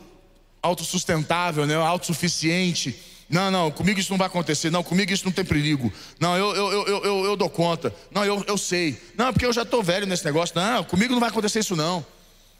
autossustentável, 0.61 1.67
né? 1.67 1.75
autossuficiente. 1.75 2.97
Não, 3.29 3.49
não, 3.49 3.71
comigo 3.71 3.99
isso 3.99 4.11
não 4.11 4.17
vai 4.17 4.27
acontecer. 4.27 4.69
Não, 4.69 4.83
comigo 4.83 5.11
isso 5.11 5.25
não 5.25 5.31
tem 5.31 5.45
perigo. 5.45 5.91
Não, 6.19 6.37
eu, 6.37 6.55
eu, 6.55 6.71
eu, 6.71 7.03
eu, 7.03 7.25
eu 7.25 7.35
dou 7.35 7.49
conta. 7.49 7.93
Não, 8.11 8.23
eu, 8.23 8.43
eu 8.47 8.57
sei. 8.57 9.01
Não, 9.17 9.31
porque 9.31 9.45
eu 9.45 9.53
já 9.53 9.63
estou 9.63 9.81
velho 9.81 10.05
nesse 10.05 10.25
negócio. 10.25 10.55
Não, 10.55 10.83
comigo 10.83 11.13
não 11.13 11.19
vai 11.19 11.29
acontecer 11.29 11.59
isso 11.59 11.75
não. 11.75 12.05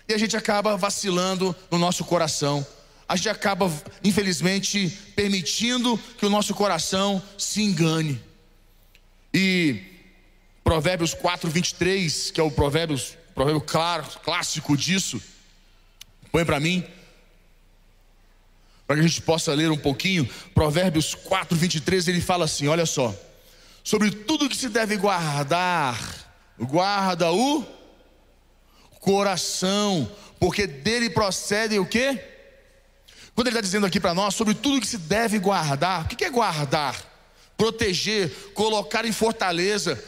E 0.08 0.13
a 0.13 0.17
gente 0.17 0.36
acaba 0.36 0.75
vacilando 0.75 1.55
no 1.70 1.77
nosso 1.77 2.03
coração. 2.03 2.65
A 3.08 3.15
gente 3.15 3.29
acaba, 3.29 3.72
infelizmente, 4.03 4.89
permitindo 5.15 5.98
que 6.17 6.25
o 6.25 6.29
nosso 6.29 6.53
coração 6.53 7.22
se 7.38 7.62
engane. 7.62 8.22
E 9.34 9.82
Provérbios 10.63 11.13
4, 11.13 11.50
23, 11.50 12.32
que 12.32 12.39
é 12.39 12.43
o 12.43 12.51
Provérbios, 12.51 13.17
provérbio 13.36 13.62
claro, 13.62 14.05
clássico 14.24 14.77
disso, 14.77 15.22
põe 16.32 16.46
para 16.46 16.60
mim 16.60 16.84
para 18.86 18.98
que 18.98 19.02
a 19.02 19.08
gente 19.08 19.22
possa 19.22 19.54
ler 19.54 19.72
um 19.72 19.78
pouquinho, 19.78 20.28
Provérbios 20.54 21.16
4, 21.16 21.58
23, 21.58 22.08
ele 22.08 22.22
fala 22.22 22.46
assim: 22.46 22.68
olha 22.68 22.86
só, 22.86 23.13
sobre 23.84 24.12
tudo 24.12 24.50
que 24.50 24.58
se 24.58 24.70
deve 24.70 24.98
guardar, 24.98 25.98
guarda 26.60 27.32
o 27.32 27.66
coração, 29.00 30.10
porque 30.40 30.66
dele 30.66 31.10
procedem 31.10 31.80
o 31.80 31.86
que? 31.86 32.20
Quando 33.36 33.48
ele 33.48 33.56
está 33.56 33.62
dizendo 33.62 33.86
aqui 33.86 34.00
para 34.00 34.13
nós 34.13 34.36
sobre 34.36 34.54
tudo 34.54 34.80
que 34.80 34.88
se 34.88 34.98
deve 34.98 35.40
guardar, 35.40 36.04
o 36.04 36.08
que 36.08 36.24
é 36.24 36.30
guardar? 36.30 36.96
Proteger, 37.58 38.30
colocar 38.54 39.06
em 39.06 39.12
fortaleza, 39.12 40.02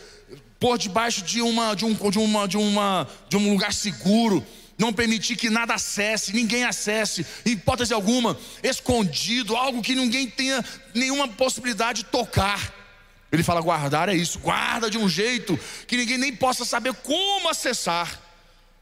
pôr 0.60 0.78
debaixo 0.78 1.24
de 1.24 1.42
uma 1.42 1.76
de 1.76 1.86
um 1.86 1.94
de 1.94 2.20
uma 2.20 2.48
de 2.48 2.58
uma 2.58 3.08
de 3.28 3.38
um 3.38 3.52
lugar 3.52 3.74
seguro, 3.74 4.46
não 4.78 4.92
permitir 4.92 5.36
que 5.36 5.50
nada 5.50 5.74
acesse, 5.76 6.34
ninguém 6.34 6.64
acesse, 6.64 7.26
em 7.46 7.52
hipótese 7.52 7.94
alguma, 7.94 8.38
escondido, 8.62 9.56
algo 9.56 9.82
que 9.82 9.96
ninguém 9.96 10.30
tenha 10.30 10.64
nenhuma 10.94 11.28
possibilidade 11.28 12.04
de 12.04 12.10
tocar. 12.10 12.74
Ele 13.32 13.44
fala: 13.44 13.62
guardar 13.62 14.10
é 14.10 14.14
isso, 14.14 14.40
guarda 14.40 14.90
de 14.90 14.98
um 14.98 15.08
jeito 15.08 15.58
que 15.88 15.98
ninguém 15.98 16.18
nem 16.18 16.36
possa 16.36 16.66
saber 16.66 16.94
como 16.96 17.50
acessar, 17.50 18.20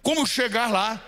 como 0.01 0.25
chegar 0.25 0.71
lá. 0.71 1.01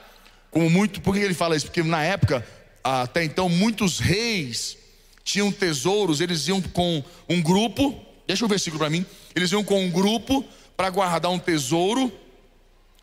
Como 0.51 0.70
muito, 0.70 1.01
por 1.01 1.13
que 1.13 1.20
ele 1.20 1.34
fala 1.34 1.58
isso? 1.58 1.65
Porque 1.65 1.84
na 1.84 2.01
época, 2.01 2.48
até 2.82 3.25
então, 3.25 3.50
muitos 3.50 4.00
reis 4.00 4.77
tinham 5.22 5.51
tesouros, 5.51 6.22
eles 6.22 6.48
iam 6.48 6.62
com 6.62 7.04
um 7.27 7.42
grupo, 7.42 8.01
deixa 8.25 8.46
o 8.46 8.48
versículo 8.48 8.80
para 8.80 8.89
mim, 8.89 9.06
eles 9.36 9.51
iam 9.51 9.65
com 9.65 9.84
um 9.84 9.92
grupo 9.92 10.46
para 10.77 10.89
guardar 10.89 11.30
um 11.30 11.39
tesouro 11.39 12.10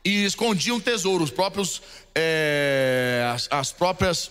e 0.05 0.25
escondiam 0.25 0.81
tesouros. 0.81 1.31
Os 1.31 1.35
próprios, 1.35 1.83
é, 2.15 3.31
as, 3.33 3.49
as 3.51 3.73
próprias 3.73 4.31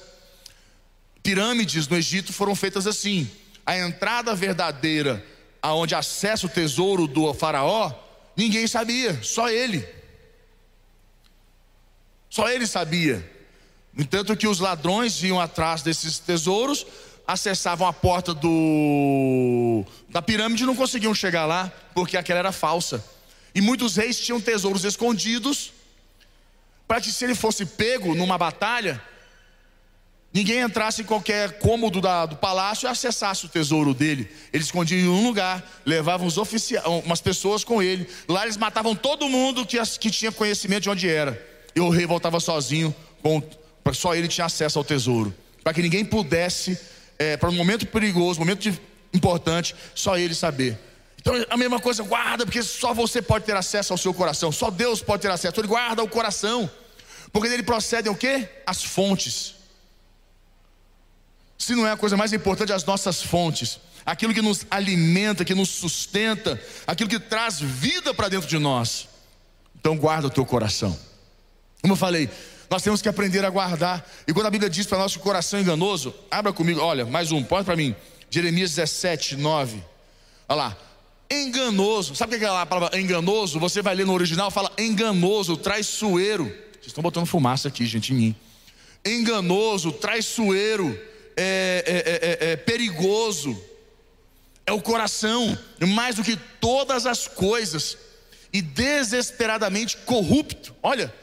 pirâmides 1.23 1.87
no 1.87 1.97
Egito 1.97 2.33
foram 2.33 2.55
feitas 2.55 2.87
assim. 2.87 3.29
A 3.65 3.77
entrada 3.77 4.33
verdadeira, 4.35 5.23
aonde 5.61 5.95
acessa 5.95 6.45
o 6.45 6.49
tesouro 6.49 7.07
do 7.07 7.33
faraó, 7.33 7.93
ninguém 8.35 8.67
sabia, 8.67 9.21
só 9.23 9.49
ele. 9.49 9.87
Só 12.29 12.49
ele 12.49 12.65
sabia. 12.65 13.29
No 13.93 14.03
entanto, 14.03 14.35
que 14.37 14.47
os 14.47 14.59
ladrões 14.59 15.21
iam 15.21 15.39
atrás 15.39 15.81
desses 15.81 16.17
tesouros, 16.17 16.85
acessavam 17.27 17.87
a 17.87 17.93
porta 17.93 18.33
do 18.33 19.85
da 20.09 20.21
pirâmide 20.21 20.63
e 20.63 20.65
não 20.65 20.75
conseguiam 20.75 21.13
chegar 21.13 21.45
lá, 21.45 21.71
porque 21.93 22.17
aquela 22.17 22.39
era 22.39 22.51
falsa. 22.51 23.03
E 23.53 23.61
muitos 23.61 23.95
reis 23.95 24.19
tinham 24.19 24.39
tesouros 24.39 24.83
escondidos, 24.83 25.71
para 26.87 27.01
que 27.01 27.11
se 27.11 27.23
ele 27.23 27.35
fosse 27.35 27.65
pego 27.65 28.15
numa 28.15 28.37
batalha, 28.37 29.01
ninguém 30.33 30.59
entrasse 30.59 31.01
em 31.01 31.05
qualquer 31.05 31.59
cômodo 31.59 31.99
da, 31.99 32.25
do 32.25 32.35
palácio 32.37 32.87
e 32.87 32.89
acessasse 32.89 33.45
o 33.45 33.49
tesouro 33.49 33.93
dele. 33.93 34.29
Eles 34.53 34.67
escondiam 34.67 34.99
em 34.99 35.07
um 35.07 35.27
lugar, 35.27 35.81
levavam 35.85 36.27
oficiais, 36.27 36.85
umas 36.85 37.21
pessoas 37.21 37.63
com 37.63 37.81
ele. 37.81 38.07
Lá 38.27 38.43
eles 38.43 38.57
matavam 38.57 38.95
todo 38.95 39.29
mundo 39.29 39.65
que, 39.65 39.77
que 39.99 40.09
tinha 40.09 40.31
conhecimento 40.31 40.83
de 40.83 40.89
onde 40.89 41.09
era. 41.09 41.41
E 41.75 41.79
o 41.79 41.89
rei 41.89 42.05
voltava 42.05 42.39
sozinho, 42.39 42.93
com, 43.21 43.41
só 43.93 44.15
ele 44.15 44.27
tinha 44.27 44.45
acesso 44.45 44.77
ao 44.77 44.85
tesouro. 44.85 45.33
Para 45.63 45.73
que 45.73 45.81
ninguém 45.81 46.03
pudesse, 46.03 46.77
é, 47.19 47.37
para 47.37 47.49
um 47.49 47.53
momento 47.53 47.85
perigoso, 47.85 48.39
um 48.39 48.43
momento 48.43 48.61
de, 48.61 48.79
importante, 49.13 49.75
só 49.93 50.17
ele 50.17 50.33
saber. 50.33 50.77
Então 51.21 51.35
a 51.51 51.55
mesma 51.55 51.79
coisa, 51.79 52.01
guarda, 52.01 52.45
porque 52.45 52.63
só 52.63 52.95
você 52.95 53.21
pode 53.21 53.45
ter 53.45 53.55
acesso 53.55 53.93
ao 53.93 53.97
seu 53.97 54.11
coração, 54.11 54.51
só 54.51 54.71
Deus 54.71 55.01
pode 55.01 55.21
ter 55.21 55.29
acesso. 55.29 55.59
Ele 55.59 55.67
guarda 55.67 56.03
o 56.03 56.07
coração, 56.07 56.69
porque 57.31 57.47
dele 57.47 57.61
procedem 57.61 58.11
o 58.11 58.15
que? 58.15 58.49
As 58.65 58.83
fontes. 58.83 59.53
Se 61.59 61.75
não 61.75 61.87
é 61.87 61.91
a 61.91 61.97
coisa 61.97 62.17
mais 62.17 62.33
importante, 62.33 62.73
as 62.73 62.83
nossas 62.83 63.21
fontes, 63.21 63.79
aquilo 64.03 64.33
que 64.33 64.41
nos 64.41 64.65
alimenta, 64.71 65.45
que 65.45 65.53
nos 65.53 65.69
sustenta, 65.69 66.59
aquilo 66.87 67.07
que 67.07 67.19
traz 67.19 67.59
vida 67.59 68.15
para 68.15 68.27
dentro 68.27 68.49
de 68.49 68.57
nós. 68.57 69.07
Então 69.79 69.95
guarda 69.95 70.25
o 70.25 70.31
teu 70.31 70.43
coração. 70.43 70.97
Como 71.81 71.93
eu 71.93 71.97
falei, 71.97 72.31
nós 72.67 72.81
temos 72.81 72.99
que 72.99 73.07
aprender 73.07 73.45
a 73.45 73.49
guardar. 73.51 74.09
E 74.27 74.33
quando 74.33 74.47
a 74.47 74.51
Bíblia 74.51 74.71
diz 74.71 74.87
para 74.87 74.97
nós 74.97 75.11
que 75.11 75.19
o 75.19 75.21
coração 75.21 75.59
é 75.59 75.61
enganoso, 75.61 76.15
abra 76.31 76.51
comigo, 76.51 76.79
olha, 76.79 77.05
mais 77.05 77.31
um, 77.31 77.43
pode 77.43 77.65
para 77.65 77.75
mim. 77.75 77.95
Jeremias 78.27 78.71
17, 78.71 79.35
9. 79.35 79.83
Olha 80.49 80.57
lá 80.57 80.77
enganoso. 81.41 82.15
Sabe 82.15 82.35
o 82.35 82.39
que 82.39 82.45
é 82.45 82.47
a 82.47 82.65
palavra 82.65 82.99
enganoso? 82.99 83.59
Você 83.59 83.81
vai 83.81 83.95
ler 83.95 84.05
no 84.05 84.13
original, 84.13 84.51
fala 84.51 84.71
enganoso, 84.77 85.57
traiçoeiro. 85.57 86.45
Vocês 86.45 86.87
estão 86.87 87.01
botando 87.01 87.25
fumaça 87.25 87.67
aqui, 87.67 87.85
gente, 87.85 88.13
em 88.13 88.15
mim. 88.15 88.35
Enganoso, 89.05 89.91
traiçoeiro, 89.91 90.97
é, 91.35 91.83
é, 91.85 92.47
é, 92.47 92.51
é, 92.51 92.55
perigoso. 92.55 93.59
É 94.65 94.71
o 94.71 94.81
coração, 94.81 95.57
mais 95.87 96.15
do 96.15 96.23
que 96.23 96.37
todas 96.59 97.05
as 97.05 97.27
coisas, 97.27 97.97
e 98.53 98.61
desesperadamente 98.61 99.97
corrupto. 99.97 100.75
Olha, 100.83 101.13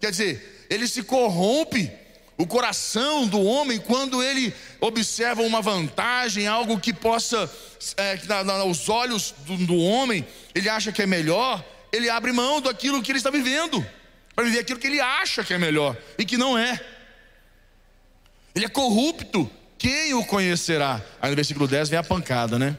quer 0.00 0.10
dizer, 0.10 0.66
ele 0.68 0.86
se 0.88 1.02
corrompe 1.02 1.90
o 2.38 2.46
coração 2.46 3.26
do 3.26 3.42
homem, 3.42 3.80
quando 3.80 4.22
ele 4.22 4.54
observa 4.80 5.42
uma 5.42 5.60
vantagem, 5.60 6.46
algo 6.46 6.78
que 6.78 6.94
possa, 6.94 7.50
é, 7.96 8.16
na, 8.26 8.44
na, 8.44 8.52
aos 8.54 8.88
olhos 8.88 9.34
do, 9.44 9.56
do, 9.56 9.76
homem, 9.76 10.24
ele 10.54 10.68
acha 10.68 10.92
que 10.92 11.02
é 11.02 11.06
melhor, 11.06 11.64
ele 11.92 12.08
abre 12.08 12.30
mão 12.30 12.60
daquilo 12.60 13.02
que 13.02 13.10
ele 13.10 13.18
está 13.18 13.28
vivendo, 13.28 13.84
para 14.36 14.44
viver 14.44 14.60
aquilo 14.60 14.78
que 14.78 14.86
ele 14.86 15.00
acha 15.00 15.42
que 15.42 15.52
é 15.52 15.58
melhor 15.58 15.96
e 16.16 16.24
que 16.24 16.36
não 16.36 16.56
é. 16.56 16.80
Ele 18.54 18.66
é 18.66 18.68
corrupto, 18.68 19.50
quem 19.76 20.14
o 20.14 20.24
conhecerá? 20.24 21.02
Aí 21.20 21.30
no 21.30 21.36
versículo 21.36 21.66
10 21.66 21.88
vem 21.88 21.98
a 21.98 22.04
pancada, 22.04 22.56
né? 22.56 22.76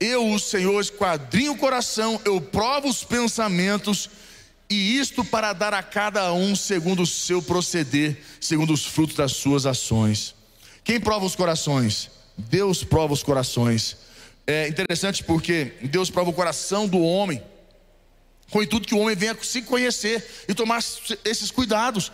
Eu, 0.00 0.32
o 0.32 0.38
Senhor, 0.40 0.80
esquadrinho 0.80 1.52
o 1.52 1.56
coração, 1.56 2.20
eu 2.24 2.40
provo 2.40 2.88
os 2.88 3.04
pensamentos 3.04 4.10
e 4.72 4.98
isto 4.98 5.22
para 5.22 5.52
dar 5.52 5.74
a 5.74 5.82
cada 5.82 6.32
um 6.32 6.56
segundo 6.56 7.02
o 7.02 7.06
seu 7.06 7.42
proceder, 7.42 8.22
segundo 8.40 8.72
os 8.72 8.86
frutos 8.86 9.14
das 9.16 9.32
suas 9.32 9.66
ações. 9.66 10.34
Quem 10.82 10.98
prova 10.98 11.26
os 11.26 11.36
corações? 11.36 12.10
Deus 12.38 12.82
prova 12.82 13.12
os 13.12 13.22
corações. 13.22 13.98
É 14.46 14.66
interessante 14.66 15.22
porque 15.22 15.74
Deus 15.82 16.08
prova 16.10 16.30
o 16.30 16.32
coração 16.32 16.88
do 16.88 17.00
homem, 17.00 17.42
com 18.50 18.60
o 18.60 18.62
intuito 18.62 18.88
que 18.88 18.94
o 18.94 18.98
homem 18.98 19.14
venha 19.14 19.36
se 19.42 19.60
conhecer 19.62 20.44
e 20.48 20.54
tomar 20.54 20.82
esses 21.24 21.50
cuidados. 21.50 22.10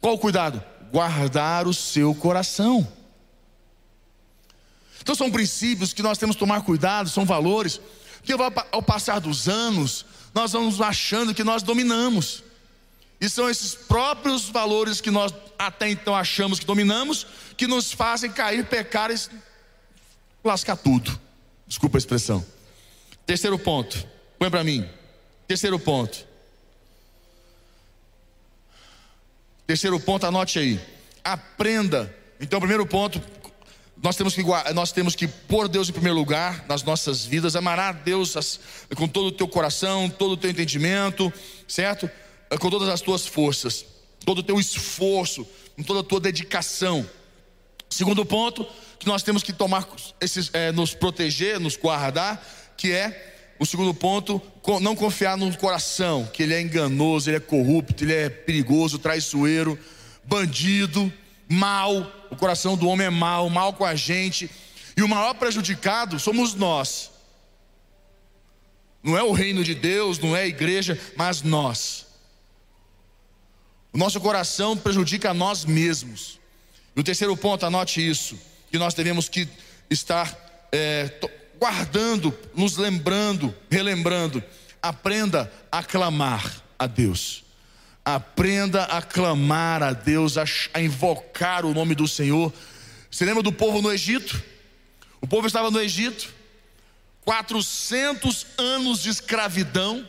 Qual 0.00 0.14
o 0.14 0.18
cuidado? 0.18 0.62
Guardar 0.92 1.66
o 1.66 1.74
seu 1.74 2.14
coração. 2.14 2.86
Então 5.02 5.14
são 5.14 5.30
princípios 5.30 5.92
que 5.92 6.02
nós 6.02 6.16
temos 6.16 6.36
que 6.36 6.40
tomar 6.40 6.62
cuidado, 6.62 7.08
são 7.08 7.24
valores, 7.24 7.80
que 8.22 8.32
ao 8.70 8.82
passar 8.82 9.20
dos 9.20 9.48
anos, 9.48 10.04
nós 10.38 10.52
vamos 10.52 10.80
achando 10.80 11.34
que 11.34 11.42
nós 11.42 11.64
dominamos. 11.64 12.44
E 13.20 13.28
são 13.28 13.50
esses 13.50 13.74
próprios 13.74 14.48
valores 14.48 15.00
que 15.00 15.10
nós 15.10 15.34
até 15.58 15.90
então 15.90 16.14
achamos 16.14 16.60
que 16.60 16.64
dominamos, 16.64 17.26
que 17.56 17.66
nos 17.66 17.92
fazem 17.92 18.30
cair, 18.30 18.64
pecar 18.64 19.10
e 19.10 19.16
lascar 20.44 20.76
tudo. 20.76 21.20
Desculpa 21.66 21.96
a 21.96 21.98
expressão. 21.98 22.46
Terceiro 23.26 23.58
ponto, 23.58 24.06
põe 24.38 24.48
para 24.48 24.62
mim. 24.62 24.88
Terceiro 25.48 25.76
ponto. 25.76 26.24
Terceiro 29.66 29.98
ponto, 29.98 30.24
anote 30.24 30.60
aí. 30.60 30.80
Aprenda. 31.24 32.14
Então, 32.40 32.60
primeiro 32.60 32.86
ponto, 32.86 33.20
nós 34.02 34.16
temos, 34.16 34.34
que, 34.34 34.42
nós 34.74 34.92
temos 34.92 35.16
que 35.16 35.26
pôr 35.26 35.66
Deus 35.68 35.88
em 35.88 35.92
primeiro 35.92 36.16
lugar 36.16 36.64
nas 36.68 36.82
nossas 36.82 37.24
vidas, 37.24 37.56
amar 37.56 37.92
Deus 37.94 38.60
com 38.94 39.08
todo 39.08 39.26
o 39.26 39.32
teu 39.32 39.48
coração, 39.48 40.08
todo 40.08 40.32
o 40.32 40.36
teu 40.36 40.50
entendimento, 40.50 41.32
certo? 41.66 42.08
Com 42.60 42.70
todas 42.70 42.88
as 42.88 43.00
tuas 43.00 43.26
forças, 43.26 43.84
todo 44.24 44.38
o 44.38 44.42
teu 44.42 44.58
esforço, 44.60 45.46
com 45.76 45.82
toda 45.82 46.00
a 46.00 46.04
tua 46.04 46.20
dedicação. 46.20 47.08
Segundo 47.90 48.24
ponto, 48.24 48.64
que 48.98 49.06
nós 49.06 49.22
temos 49.22 49.42
que 49.42 49.52
tomar, 49.52 49.88
esses, 50.20 50.50
é, 50.52 50.70
nos 50.70 50.94
proteger, 50.94 51.58
nos 51.58 51.76
guardar, 51.76 52.74
que 52.76 52.92
é 52.92 53.34
o 53.58 53.66
segundo 53.66 53.92
ponto, 53.92 54.40
não 54.80 54.94
confiar 54.94 55.36
no 55.36 55.56
coração, 55.56 56.28
que 56.32 56.44
ele 56.44 56.54
é 56.54 56.60
enganoso, 56.60 57.28
ele 57.28 57.38
é 57.38 57.40
corrupto, 57.40 58.04
ele 58.04 58.14
é 58.14 58.28
perigoso, 58.28 58.98
traiçoeiro, 58.98 59.76
bandido, 60.22 61.12
mal, 61.48 62.12
o 62.30 62.36
coração 62.36 62.76
do 62.76 62.88
homem 62.88 63.06
é 63.06 63.10
mal, 63.10 63.48
mal 63.48 63.72
com 63.72 63.84
a 63.84 63.94
gente, 63.94 64.50
e 64.96 65.02
o 65.02 65.08
maior 65.08 65.34
prejudicado 65.34 66.18
somos 66.18 66.54
nós. 66.54 67.10
Não 69.02 69.16
é 69.16 69.22
o 69.22 69.32
reino 69.32 69.64
de 69.64 69.74
Deus, 69.74 70.18
não 70.18 70.36
é 70.36 70.42
a 70.42 70.46
igreja, 70.46 71.00
mas 71.16 71.42
nós. 71.42 72.06
O 73.92 73.98
nosso 73.98 74.20
coração 74.20 74.76
prejudica 74.76 75.30
a 75.30 75.34
nós 75.34 75.64
mesmos. 75.64 76.38
E 76.94 77.00
o 77.00 77.04
terceiro 77.04 77.36
ponto, 77.36 77.64
anote 77.64 78.06
isso, 78.06 78.38
que 78.70 78.78
nós 78.78 78.92
devemos 78.92 79.28
que 79.28 79.48
estar 79.88 80.36
é, 80.72 81.10
guardando, 81.58 82.36
nos 82.54 82.76
lembrando, 82.76 83.54
relembrando. 83.70 84.42
Aprenda 84.82 85.52
a 85.70 85.82
clamar 85.82 86.62
a 86.78 86.86
Deus. 86.86 87.44
Aprenda 88.14 88.84
a 88.84 89.02
clamar 89.02 89.82
a 89.82 89.92
Deus, 89.92 90.38
a, 90.38 90.46
invocar 90.80 91.66
o 91.66 91.74
nome 91.74 91.94
do 91.94 92.08
Senhor. 92.08 92.50
Você 93.10 93.22
lembra 93.22 93.42
do 93.42 93.52
povo 93.52 93.82
no 93.82 93.92
Egito? 93.92 94.42
O 95.20 95.26
povo 95.26 95.46
estava 95.46 95.70
no 95.70 95.78
Egito, 95.78 96.32
400 97.20 98.46
anos 98.56 99.02
de 99.02 99.10
escravidão. 99.10 100.08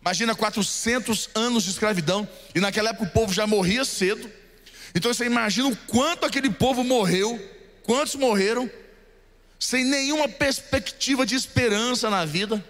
Imagina 0.00 0.34
400 0.34 1.28
anos 1.34 1.64
de 1.64 1.70
escravidão, 1.70 2.26
e 2.54 2.60
naquela 2.60 2.88
época 2.88 3.04
o 3.04 3.10
povo 3.10 3.30
já 3.30 3.46
morria 3.46 3.84
cedo. 3.84 4.32
Então 4.94 5.12
você 5.12 5.26
imagina 5.26 5.68
o 5.68 5.76
quanto 5.76 6.24
aquele 6.24 6.48
povo 6.48 6.82
morreu, 6.82 7.38
quantos 7.82 8.14
morreram, 8.14 8.70
sem 9.58 9.84
nenhuma 9.84 10.30
perspectiva 10.30 11.26
de 11.26 11.34
esperança 11.34 12.08
na 12.08 12.24
vida, 12.24 12.64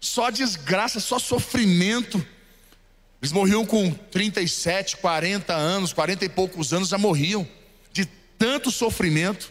só 0.00 0.30
desgraça, 0.30 1.00
só 1.00 1.18
sofrimento. 1.18 2.24
Eles 3.24 3.32
morriam 3.32 3.64
com 3.64 3.90
37, 3.90 4.98
40 4.98 5.54
anos, 5.54 5.94
40 5.94 6.26
e 6.26 6.28
poucos 6.28 6.74
anos, 6.74 6.90
já 6.90 6.98
morriam 6.98 7.48
de 7.90 8.04
tanto 8.04 8.70
sofrimento, 8.70 9.50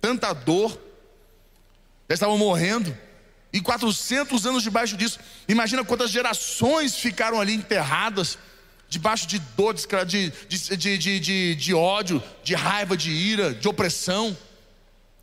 tanta 0.00 0.32
dor. 0.32 0.80
Já 2.08 2.14
estavam 2.14 2.38
morrendo. 2.38 2.96
E 3.52 3.60
400 3.60 4.46
anos 4.46 4.62
debaixo 4.62 4.96
disso. 4.96 5.18
Imagina 5.48 5.84
quantas 5.84 6.12
gerações 6.12 6.94
ficaram 6.94 7.40
ali 7.40 7.52
enterradas, 7.52 8.38
debaixo 8.88 9.26
de 9.26 9.40
dor, 9.40 9.74
de, 9.74 10.30
de, 10.48 10.76
de, 10.76 11.18
de, 11.18 11.54
de 11.56 11.74
ódio, 11.74 12.22
de 12.44 12.54
raiva, 12.54 12.96
de 12.96 13.10
ira, 13.10 13.52
de 13.52 13.66
opressão. 13.66 14.38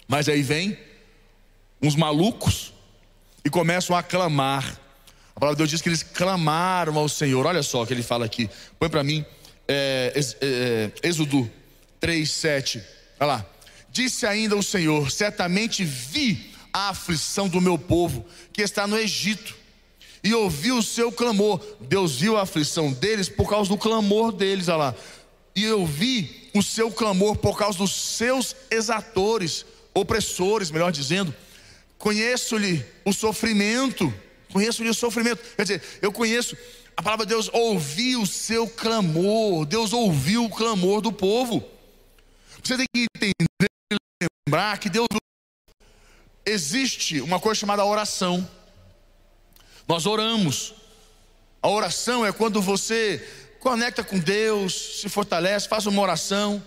Mas 0.10 0.28
aí 0.28 0.42
vem 0.42 0.78
uns 1.82 1.96
malucos 1.96 2.74
e 3.46 3.50
começam 3.50 3.96
a 3.96 4.04
clamar 4.04 4.78
a 5.38 5.40
palavra 5.40 5.56
de 5.56 5.60
Deus 5.60 5.70
diz 5.70 5.82
que 5.84 5.90
eles 5.90 6.02
clamaram 6.02 6.98
ao 6.98 7.08
Senhor. 7.08 7.46
Olha 7.46 7.62
só 7.62 7.84
o 7.84 7.86
que 7.86 7.94
ele 7.94 8.02
fala 8.02 8.26
aqui. 8.26 8.50
Põe 8.80 8.90
para 8.90 9.04
mim, 9.04 9.24
é, 9.68 10.12
é, 10.42 11.08
Êxodo 11.08 11.48
3, 12.00 12.28
7. 12.28 12.82
Olha 13.20 13.28
lá. 13.28 13.46
Disse 13.92 14.26
ainda 14.26 14.56
o 14.56 14.64
Senhor: 14.64 15.12
Certamente 15.12 15.84
vi 15.84 16.50
a 16.74 16.90
aflição 16.90 17.48
do 17.48 17.62
meu 17.62 17.78
povo 17.78 18.26
que 18.52 18.64
está 18.64 18.88
no 18.88 18.98
Egito, 18.98 19.56
e 20.24 20.34
ouvi 20.34 20.72
o 20.72 20.82
seu 20.82 21.12
clamor. 21.12 21.64
Deus 21.82 22.16
viu 22.16 22.36
a 22.36 22.42
aflição 22.42 22.92
deles 22.92 23.30
por 23.30 23.48
causa 23.48 23.70
do 23.70 23.78
clamor 23.78 24.32
deles. 24.32 24.68
Olha 24.70 24.78
lá. 24.78 24.96
E 25.56 25.64
eu 25.64 25.86
vi 25.86 26.50
o 26.56 26.64
seu 26.64 26.90
clamor 26.90 27.36
por 27.36 27.56
causa 27.56 27.78
dos 27.78 27.94
seus 27.94 28.56
exatores, 28.72 29.68
opressores, 29.94 30.72
melhor 30.72 30.92
dizendo. 30.92 31.32
Conheço-lhe 32.00 32.84
o 33.06 33.14
sofrimento 33.14 34.12
Conheço-lhe 34.52 34.90
o 34.90 34.94
sofrimento. 34.94 35.42
Quer 35.56 35.64
dizer, 35.64 35.84
eu 36.02 36.12
conheço. 36.12 36.56
A 36.96 37.02
palavra 37.02 37.26
de 37.26 37.30
Deus 37.30 37.50
ouviu 37.54 38.22
o 38.22 38.28
seu 38.28 38.68
clamor. 38.68 39.66
Deus 39.66 39.94
ouviu 39.94 40.46
o 40.46 40.50
clamor 40.50 41.02
do 41.02 41.12
povo. 41.12 41.64
Você 42.64 42.76
tem 42.76 42.86
que 42.94 43.06
entender 43.16 43.70
e 43.92 44.28
lembrar 44.48 44.78
que 44.80 44.90
Deus 44.90 45.08
existe 46.46 47.22
uma 47.22 47.40
coisa 47.40 47.60
chamada 47.60 47.86
oração. 47.86 48.50
Nós 49.88 50.06
oramos. 50.06 50.74
A 51.62 51.70
oração 51.70 52.26
é 52.26 52.32
quando 52.32 52.62
você 52.62 53.26
conecta 53.60 54.04
com 54.04 54.18
Deus, 54.18 55.02
se 55.02 55.10
fortalece, 55.10 55.68
faz 55.68 55.86
uma 55.86 56.02
oração. 56.02 56.64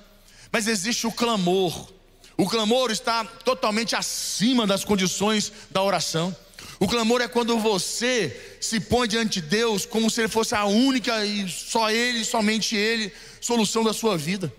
Mas 0.52 0.66
existe 0.66 1.06
o 1.06 1.12
clamor. 1.12 1.90
O 2.36 2.48
clamor 2.48 2.90
está 2.90 3.24
totalmente 3.24 3.94
acima 3.94 4.66
das 4.66 4.84
condições 4.84 5.52
da 5.70 5.82
oração. 5.82 6.34
O 6.78 6.88
clamor 6.88 7.20
é 7.20 7.28
quando 7.28 7.58
você 7.58 8.56
se 8.60 8.80
põe 8.80 9.06
diante 9.06 9.40
de 9.40 9.48
Deus 9.48 9.84
como 9.84 10.10
se 10.10 10.22
Ele 10.22 10.28
fosse 10.28 10.54
a 10.54 10.64
única 10.64 11.24
e 11.24 11.48
só 11.48 11.90
Ele, 11.90 12.24
somente 12.24 12.74
Ele, 12.74 13.12
solução 13.40 13.84
da 13.84 13.92
sua 13.92 14.16
vida. 14.16 14.52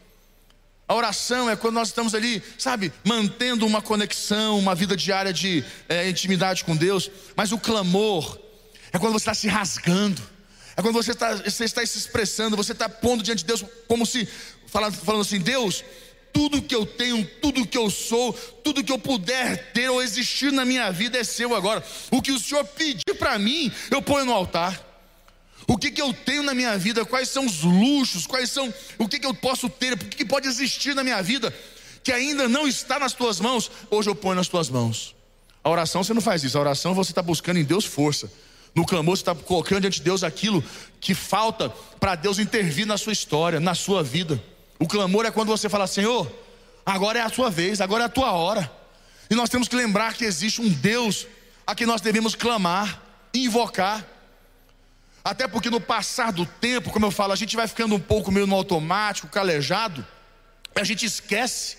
A 0.88 0.94
oração 0.94 1.50
é 1.50 1.56
quando 1.56 1.76
nós 1.76 1.88
estamos 1.88 2.14
ali, 2.14 2.44
sabe, 2.58 2.92
mantendo 3.06 3.66
uma 3.66 3.82
conexão, 3.82 4.60
uma 4.60 4.76
vida 4.76 4.96
diária 4.96 5.32
de 5.32 5.64
é, 5.88 6.10
intimidade 6.10 6.66
com 6.66 6.76
Deus. 6.76 7.10
Mas 7.34 7.54
o 7.54 7.58
clamor 7.58 8.38
é 8.92 9.00
quando 9.00 9.14
você 9.14 9.22
está 9.24 9.34
se 9.34 9.48
rasgando, 9.48 10.22
é 10.76 10.82
quando 10.82 10.94
você 10.94 11.12
está, 11.12 11.36
você 11.36 11.64
está 11.64 11.86
se 11.86 11.98
expressando, 11.98 12.58
você 12.58 12.74
está 12.74 12.90
pondo 12.90 13.24
diante 13.24 13.40
de 13.40 13.46
Deus 13.46 13.64
como 13.88 14.06
se, 14.06 14.28
falando, 14.68 14.96
falando 14.98 15.22
assim: 15.22 15.40
Deus, 15.40 15.84
tudo 16.34 16.62
que 16.62 16.76
eu 16.76 16.86
tenho, 16.86 17.26
tudo 17.42 17.68
que 17.68 17.78
eu 17.78 17.90
sou, 17.90 18.34
tudo 18.64 18.84
que 18.84 18.92
eu 18.92 19.00
puder 19.00 19.72
ter 19.74 19.90
ou 19.90 20.02
existir 20.02 20.52
na 20.52 20.66
minha 20.66 20.92
vida 20.92 21.18
é 21.18 21.24
seu 21.24 21.56
agora. 21.56 21.84
O 22.10 22.22
que 22.22 22.32
o 22.32 22.40
Senhor 22.40 22.64
pedir 22.66 23.16
para 23.18 23.38
mim, 23.38 23.72
eu 23.90 24.02
ponho 24.02 24.26
no 24.26 24.34
altar. 24.34 24.88
O 25.68 25.78
que, 25.78 25.92
que 25.92 26.02
eu 26.02 26.14
tenho 26.14 26.44
na 26.44 26.54
minha 26.54 26.78
vida, 26.78 27.06
quais 27.06 27.30
são 27.30 27.46
os 27.46 27.62
luxos, 27.62 28.26
quais 28.26 28.50
são, 28.50 28.74
o 28.98 29.08
que, 29.08 29.20
que 29.20 29.26
eu 29.26 29.34
posso 29.34 29.70
ter, 29.70 29.94
o 29.94 29.98
que, 29.98 30.18
que 30.18 30.26
pode 30.26 30.48
existir 30.48 30.96
na 30.96 31.04
minha 31.04 31.22
vida, 31.22 31.54
que 32.04 32.12
ainda 32.12 32.50
não 32.50 32.68
está 32.68 33.00
nas 33.00 33.14
tuas 33.14 33.40
mãos, 33.40 33.72
hoje 33.90 34.10
eu 34.10 34.16
ponho 34.16 34.36
nas 34.36 34.48
tuas 34.48 34.70
mãos. 34.70 35.16
A 35.64 35.70
oração 35.70 36.04
você 36.04 36.14
não 36.14 36.22
faz 36.22 36.44
isso, 36.44 36.58
a 36.58 36.62
oração 36.62 36.94
você 36.94 37.12
está 37.12 37.22
buscando 37.22 37.58
em 37.58 37.64
Deus 37.64 37.86
força. 37.86 38.32
No 38.74 38.86
clamor 38.86 39.16
você 39.16 39.22
está 39.22 39.36
colocando 39.36 39.82
diante 39.82 40.00
de 40.00 40.04
Deus 40.04 40.24
aquilo 40.24 40.64
que 41.00 41.14
falta 41.14 41.70
para 42.00 42.16
Deus 42.16 42.40
intervir 42.40 42.86
na 42.86 42.98
sua 42.98 43.14
história, 43.14 43.60
na 43.60 43.76
sua 43.76 44.02
vida. 44.02 44.42
O 44.82 44.88
clamor 44.88 45.28
é 45.28 45.32
quando 45.32 45.50
você 45.50 45.70
fala, 45.70 45.86
Senhor, 45.86 46.28
agora 46.84 47.20
é 47.20 47.22
a 47.22 47.30
sua 47.30 47.52
vez, 47.52 47.80
agora 47.80 48.06
é 48.06 48.08
a 48.08 48.10
tua 48.10 48.32
hora. 48.32 48.70
E 49.30 49.36
nós 49.36 49.48
temos 49.48 49.68
que 49.68 49.76
lembrar 49.76 50.16
que 50.16 50.26
existe 50.26 50.60
um 50.60 50.68
Deus 50.68 51.28
a 51.68 51.76
quem 51.76 51.86
nós 51.86 52.02
devemos 52.02 52.34
clamar, 52.34 53.00
invocar. 53.32 54.04
Até 55.24 55.48
porque 55.48 55.70
no 55.70 55.80
passar 55.80 56.34
do 56.34 56.48
tempo, 56.48 56.90
como 56.90 57.06
eu 57.06 57.12
falo, 57.12 57.32
a 57.32 57.36
gente 57.36 57.56
vai 57.56 57.68
ficando 57.68 57.94
um 57.94 58.00
pouco 58.00 58.32
meio 58.32 58.48
no 58.48 58.56
automático, 58.56 59.28
calejado, 59.28 60.04
a 60.74 60.84
gente 60.84 61.06
esquece. 61.06 61.78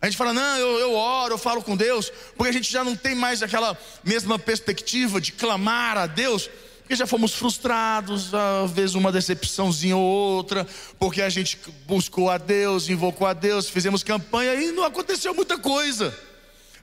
A 0.00 0.06
gente 0.06 0.16
fala, 0.16 0.32
não, 0.32 0.56
eu, 0.56 0.78
eu 0.78 0.94
oro, 0.94 1.34
eu 1.34 1.38
falo 1.38 1.64
com 1.64 1.76
Deus, 1.76 2.12
porque 2.36 2.50
a 2.50 2.52
gente 2.52 2.70
já 2.70 2.84
não 2.84 2.94
tem 2.94 3.16
mais 3.16 3.42
aquela 3.42 3.76
mesma 4.04 4.38
perspectiva 4.38 5.20
de 5.20 5.32
clamar 5.32 5.98
a 5.98 6.06
Deus 6.06 6.48
porque 6.82 6.96
já 6.96 7.06
fomos 7.06 7.32
frustrados, 7.32 8.34
às 8.34 8.70
vezes 8.70 8.94
uma 8.94 9.12
decepçãozinha 9.12 9.96
ou 9.96 10.02
outra, 10.02 10.66
porque 10.98 11.22
a 11.22 11.28
gente 11.28 11.58
buscou 11.86 12.28
a 12.28 12.36
Deus, 12.36 12.88
invocou 12.88 13.26
a 13.26 13.32
Deus, 13.32 13.68
fizemos 13.68 14.02
campanha 14.02 14.54
e 14.54 14.72
não 14.72 14.84
aconteceu 14.84 15.32
muita 15.32 15.56
coisa. 15.56 16.16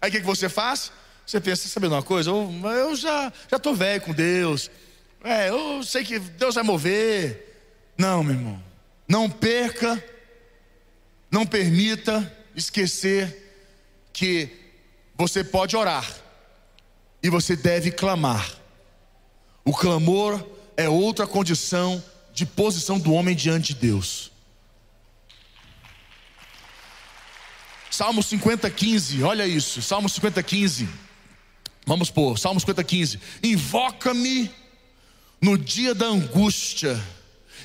Aí 0.02 0.10
o 0.10 0.12
que, 0.12 0.20
que 0.22 0.26
você 0.26 0.48
faz? 0.48 0.92
Você 1.26 1.40
pensa, 1.40 1.68
sabe 1.68 1.88
uma 1.88 2.02
coisa? 2.02 2.30
Eu, 2.30 2.50
eu 2.64 2.96
já 2.96 3.32
estou 3.52 3.76
velho 3.76 4.02
com 4.02 4.14
Deus, 4.14 4.72
é, 5.24 5.50
eu 5.50 5.84
sei 5.84 6.04
que 6.04 6.18
Deus 6.18 6.56
vai 6.56 6.64
mover. 6.64 7.46
Não, 7.98 8.24
meu 8.24 8.34
irmão, 8.34 8.64
não 9.08 9.30
perca, 9.30 10.04
não 11.30 11.46
permita 11.46 12.34
esquecer 12.56 13.54
que 14.14 14.50
você 15.16 15.44
pode 15.44 15.76
orar 15.76 16.10
e 17.22 17.30
você 17.30 17.56
deve 17.56 17.92
clamar 17.92 18.59
o 19.69 19.71
clamor 19.71 20.43
é 20.75 20.89
outra 20.89 21.27
condição 21.27 22.03
de 22.34 22.43
posição 22.43 22.97
do 22.97 23.13
homem 23.13 23.36
diante 23.36 23.75
de 23.75 23.82
Deus. 23.82 24.32
Salmo 27.91 28.23
50, 28.23 28.67
15, 28.67 29.21
olha 29.21 29.45
isso, 29.45 29.79
Salmo 29.84 30.10
50, 30.10 30.41
15. 30.41 30.89
Vamos 31.86 32.10
pôr, 32.10 32.39
Salmo 32.39 32.60
50, 32.60 32.84
15. 32.84 33.19
Invoca-me 33.43 34.49
no 35.39 35.55
dia 35.55 35.93
da 35.93 36.08
angústia, 36.08 36.99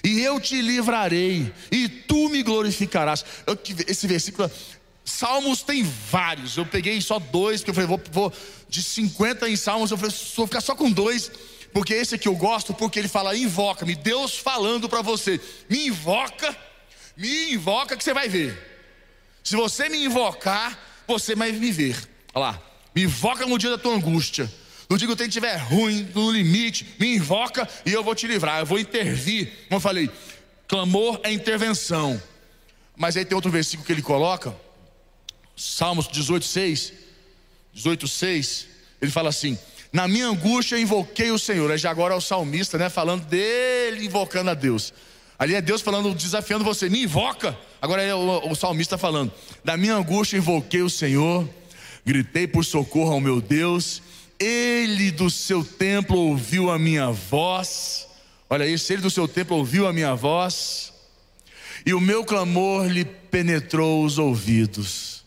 e 0.05 0.21
eu 0.21 0.39
te 0.39 0.61
livrarei, 0.61 1.51
e 1.73 1.89
tu 1.89 2.29
me 2.29 2.43
glorificarás. 2.43 3.25
Eu, 3.47 3.59
esse 3.89 4.07
versículo, 4.07 4.51
Salmos 5.07 5.63
tem 5.63 5.83
vários, 5.83 6.59
eu 6.59 6.67
peguei 6.67 7.01
só 7.01 7.19
dois, 7.19 7.63
porque 7.63 7.71
eu 7.71 7.75
falei, 7.75 7.89
vou, 7.89 8.01
vou 8.13 8.33
de 8.69 8.83
50 8.83 9.49
em 9.49 9.57
Salmos, 9.57 9.91
eu 9.91 9.97
falei, 9.97 10.15
vou 10.37 10.47
ficar 10.47 10.61
só 10.61 10.75
com 10.75 10.93
dois 10.93 11.31
porque 11.75 11.93
esse 11.93 12.15
aqui 12.15 12.29
eu 12.29 12.37
gosto, 12.37 12.73
porque 12.73 13.01
ele 13.01 13.09
fala: 13.09 13.37
invoca-me, 13.37 13.97
Deus 13.97 14.39
falando 14.39 14.89
para 14.89 15.03
você, 15.03 15.41
me 15.69 15.89
invoca, 15.89 16.57
me 17.17 17.53
invoca 17.53 17.97
que 17.97 18.05
você 18.05 18.15
vai 18.15 18.29
ver. 18.29 18.57
Se 19.43 19.57
você 19.57 19.89
me 19.89 20.05
invocar, 20.05 20.79
você 21.07 21.35
vai 21.35 21.51
me 21.51 21.73
ver. 21.73 21.97
Olha 22.33 22.47
lá, 22.47 22.63
me 22.95 23.03
invoca 23.03 23.45
no 23.45 23.59
dia 23.59 23.71
da 23.71 23.77
tua 23.77 23.93
angústia. 23.93 24.51
No 24.89 24.97
dia 24.97 25.09
que 25.09 25.15
o 25.15 25.17
tempo 25.17 25.29
estiver 25.29 25.57
ruim, 25.57 26.09
no 26.15 26.31
limite, 26.31 26.95
me 27.01 27.17
invoca 27.17 27.69
e 27.85 27.93
eu 27.93 28.05
vou 28.05 28.15
te 28.15 28.29
livrar, 28.29 28.61
eu 28.61 28.67
vou 28.67 28.79
intervir. 28.79 29.47
Como 29.69 29.77
eu 29.77 29.81
falei, 29.81 30.09
Clamor 30.69 31.21
é 31.25 31.33
intervenção. 31.33 32.23
Mas 32.97 33.17
aí 33.17 33.25
tem 33.25 33.35
outro 33.35 33.51
versículo 33.51 33.85
que 33.85 33.93
ele 33.93 34.03
coloca, 34.03 34.55
Salmos 35.57 36.07
18, 36.07 36.45
6. 36.45 36.93
18, 37.73 38.07
6. 38.07 38.67
Ele 39.03 39.11
fala 39.11 39.31
assim: 39.31 39.59
Na 39.95 40.09
minha 40.09 40.27
angústia 40.27 40.77
invoquei 40.77 41.31
o 41.31 41.39
Senhor. 41.39 41.71
É 41.71 41.79
já 41.79 41.89
agora 41.89 42.15
é 42.15 42.17
o 42.17 42.21
salmista, 42.21 42.77
né? 42.77 42.91
Falando 42.91 43.27
dele, 43.27 44.05
invocando 44.05 44.51
a 44.51 44.55
Deus. 44.55 44.93
Ali 45.39 45.55
é 45.55 45.61
Deus 45.61 45.83
falando, 45.83 46.13
desafiando 46.13 46.65
você, 46.65 46.89
me 46.89 47.05
invoca. 47.05 47.57
Agora 47.81 48.03
é 48.03 48.13
o, 48.13 48.51
o 48.51 48.57
salmista 48.57 48.99
falando: 48.99 49.33
Da 49.65 49.77
minha 49.77 49.95
angústia 49.95 50.37
invoquei 50.37 50.83
o 50.83 50.91
Senhor, 50.91 51.49
gritei 52.05 52.45
por 52.45 52.65
socorro 52.65 53.13
ao 53.13 53.21
meu 53.21 53.41
Deus. 53.41 54.03
Ele 54.37 55.13
do 55.13 55.31
seu 55.31 55.65
templo 55.65 56.19
ouviu 56.19 56.73
a 56.73 56.79
minha 56.79 57.13
voz. 57.13 58.09
Olha 58.51 58.67
isso, 58.67 58.93
ele 58.93 59.03
do 59.03 59.11
seu 59.11 59.29
templo 59.29 59.57
ouviu 59.57 59.87
a 59.87 59.93
minha 59.93 60.13
voz. 60.17 60.93
E 61.87 61.95
o 61.95 62.01
meu 62.01 62.25
clamor 62.25 62.89
lhe 62.89 63.05
penetrou 63.05 64.05
os 64.05 64.19
ouvidos. 64.19 65.25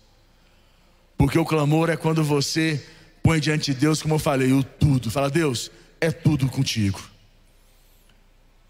Porque 1.18 1.40
o 1.40 1.46
clamor 1.46 1.90
é 1.90 1.96
quando 1.96 2.22
você 2.22 2.84
põe 3.28 3.42
diante 3.42 3.74
de 3.74 3.82
Deus, 3.82 4.02
como 4.02 4.14
eu 4.14 4.20
falei, 4.20 4.54
o 4.54 4.64
tudo. 4.64 5.12
Fala, 5.12 5.30
Deus, 5.30 5.70
é 6.00 6.10
tudo 6.12 6.48
contigo. 6.48 6.98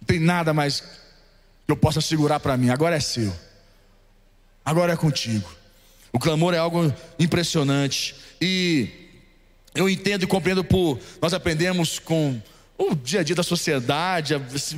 Não 0.01 0.07
tem 0.07 0.19
nada 0.19 0.51
mais 0.51 0.79
que 0.79 1.71
eu 1.71 1.77
possa 1.77 2.01
segurar 2.01 2.39
para 2.39 2.57
mim. 2.57 2.71
Agora 2.71 2.95
é 2.95 2.99
seu. 2.99 3.31
Agora 4.65 4.93
é 4.93 4.95
contigo. 4.95 5.47
O 6.11 6.17
clamor 6.17 6.55
é 6.55 6.57
algo 6.57 6.91
impressionante. 7.19 8.15
E 8.41 8.89
eu 9.75 9.87
entendo 9.87 10.23
e 10.23 10.27
compreendo 10.27 10.63
por 10.63 10.99
nós 11.21 11.35
aprendemos 11.35 11.99
com 11.99 12.41
o 12.79 12.95
dia 12.95 13.19
a 13.19 13.23
dia 13.23 13.35
da 13.35 13.43
sociedade, 13.43 14.33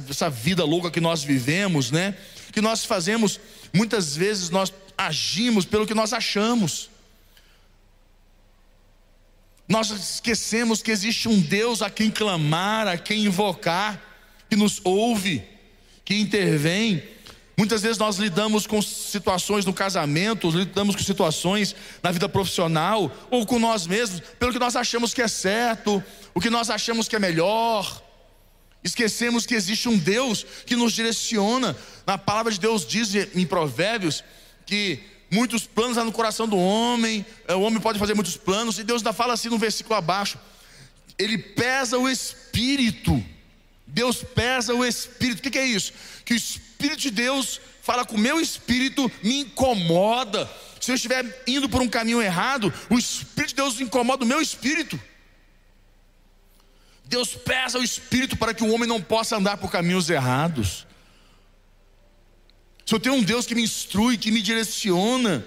essa 0.09 0.29
vida 0.29 0.65
louca 0.65 0.91
que 0.91 0.99
nós 0.99 1.23
vivemos, 1.23 1.89
né? 1.89 2.17
Que 2.51 2.59
nós 2.59 2.83
fazemos, 2.83 3.39
muitas 3.73 4.13
vezes 4.13 4.49
nós 4.49 4.73
agimos 4.97 5.63
pelo 5.63 5.87
que 5.87 5.93
nós 5.93 6.11
achamos. 6.11 6.89
Nós 9.69 9.91
esquecemos 9.91 10.81
que 10.81 10.89
existe 10.89 11.29
um 11.29 11.39
Deus 11.39 11.83
a 11.83 11.91
quem 11.91 12.09
clamar, 12.09 12.87
a 12.87 12.97
quem 12.97 13.25
invocar, 13.25 14.01
que 14.49 14.55
nos 14.55 14.81
ouve, 14.83 15.43
que 16.03 16.15
intervém. 16.15 17.03
Muitas 17.55 17.83
vezes 17.83 17.99
nós 17.99 18.17
lidamos 18.17 18.65
com 18.65 18.81
situações 18.81 19.65
no 19.65 19.73
casamento, 19.73 20.49
lidamos 20.49 20.95
com 20.95 21.03
situações 21.03 21.75
na 22.01 22.11
vida 22.11 22.27
profissional 22.27 23.15
ou 23.29 23.45
com 23.45 23.59
nós 23.59 23.85
mesmos, 23.85 24.21
pelo 24.39 24.51
que 24.51 24.57
nós 24.57 24.75
achamos 24.75 25.13
que 25.13 25.21
é 25.21 25.27
certo, 25.27 26.03
o 26.33 26.41
que 26.41 26.49
nós 26.49 26.71
achamos 26.71 27.07
que 27.07 27.15
é 27.15 27.19
melhor. 27.19 28.01
Esquecemos 28.83 29.45
que 29.45 29.53
existe 29.53 29.87
um 29.87 29.97
Deus 29.97 30.43
que 30.65 30.75
nos 30.75 30.93
direciona. 30.93 31.77
Na 32.07 32.17
palavra 32.17 32.51
de 32.51 32.59
Deus 32.59 32.87
diz 32.87 33.13
em 33.13 33.45
Provérbios 33.45 34.23
que 34.65 35.03
muitos 35.29 35.65
planos 35.65 35.97
no 35.97 36.11
coração 36.11 36.47
do 36.47 36.57
homem, 36.57 37.25
é, 37.47 37.55
o 37.55 37.61
homem 37.61 37.79
pode 37.79 37.99
fazer 37.99 38.13
muitos 38.13 38.37
planos, 38.37 38.79
e 38.79 38.83
Deus 38.83 39.01
ainda 39.01 39.13
fala 39.13 39.33
assim 39.33 39.49
no 39.49 39.57
versículo 39.57 39.95
abaixo: 39.95 40.37
Ele 41.17 41.37
pesa 41.37 41.97
o 41.97 42.09
espírito. 42.09 43.23
Deus 43.85 44.23
pesa 44.23 44.73
o 44.73 44.85
espírito. 44.85 45.39
O 45.39 45.51
que 45.51 45.57
é 45.57 45.65
isso? 45.65 45.93
Que 46.23 46.33
o 46.33 46.37
espírito 46.37 47.01
de 47.01 47.11
Deus 47.11 47.59
fala 47.81 48.05
com 48.05 48.15
o 48.15 48.19
meu 48.19 48.39
espírito, 48.39 49.11
me 49.23 49.39
incomoda. 49.39 50.49
Se 50.79 50.91
eu 50.91 50.95
estiver 50.95 51.43
indo 51.47 51.67
por 51.67 51.81
um 51.81 51.89
caminho 51.89 52.21
errado, 52.21 52.71
o 52.89 52.97
espírito 52.97 53.49
de 53.49 53.55
Deus 53.55 53.81
incomoda 53.81 54.23
o 54.23 54.27
meu 54.27 54.41
espírito. 54.41 54.99
Deus 57.05 57.33
pesa 57.33 57.79
o 57.79 57.83
espírito 57.83 58.37
para 58.37 58.53
que 58.53 58.63
o 58.63 58.71
homem 58.71 58.87
não 58.87 59.01
possa 59.01 59.37
andar 59.37 59.57
por 59.57 59.71
caminhos 59.71 60.09
errados. 60.09 60.85
Se 62.89 62.95
eu 62.95 62.99
tenho 62.99 63.13
um 63.13 63.21
Deus 63.21 63.45
que 63.45 63.53
me 63.53 63.61
instrui, 63.61 64.17
que 64.17 64.31
me 64.31 64.41
direciona, 64.41 65.45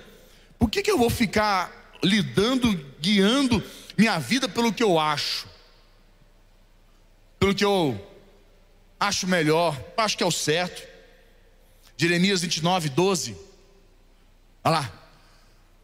por 0.61 0.71
que, 0.71 0.81
que 0.81 0.89
eu 0.89 0.97
vou 0.97 1.11
ficar 1.11 1.99
lidando, 2.01 2.73
guiando 3.01 3.61
minha 3.99 4.17
vida 4.21 4.49
pelo 4.49 4.73
que 4.73 4.81
eu 4.81 4.97
acho? 4.97 5.49
Pelo 7.41 7.53
que 7.53 7.65
eu 7.65 8.01
acho 9.01 9.27
melhor, 9.27 9.77
acho 9.97 10.17
que 10.17 10.23
é 10.23 10.27
o 10.27 10.31
certo. 10.31 10.87
Jeremias 11.97 12.43
29, 12.43 12.91
12. 12.91 13.37
Olha 14.63 14.79
lá. 14.79 14.93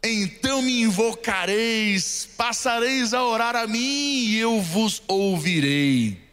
Então 0.01 0.61
me 0.61 0.83
invocareis, 0.83 2.25
passareis 2.37 3.13
a 3.13 3.21
orar 3.21 3.57
a 3.57 3.67
mim 3.67 4.27
e 4.27 4.39
eu 4.39 4.61
vos 4.61 5.03
ouvirei. 5.09 6.23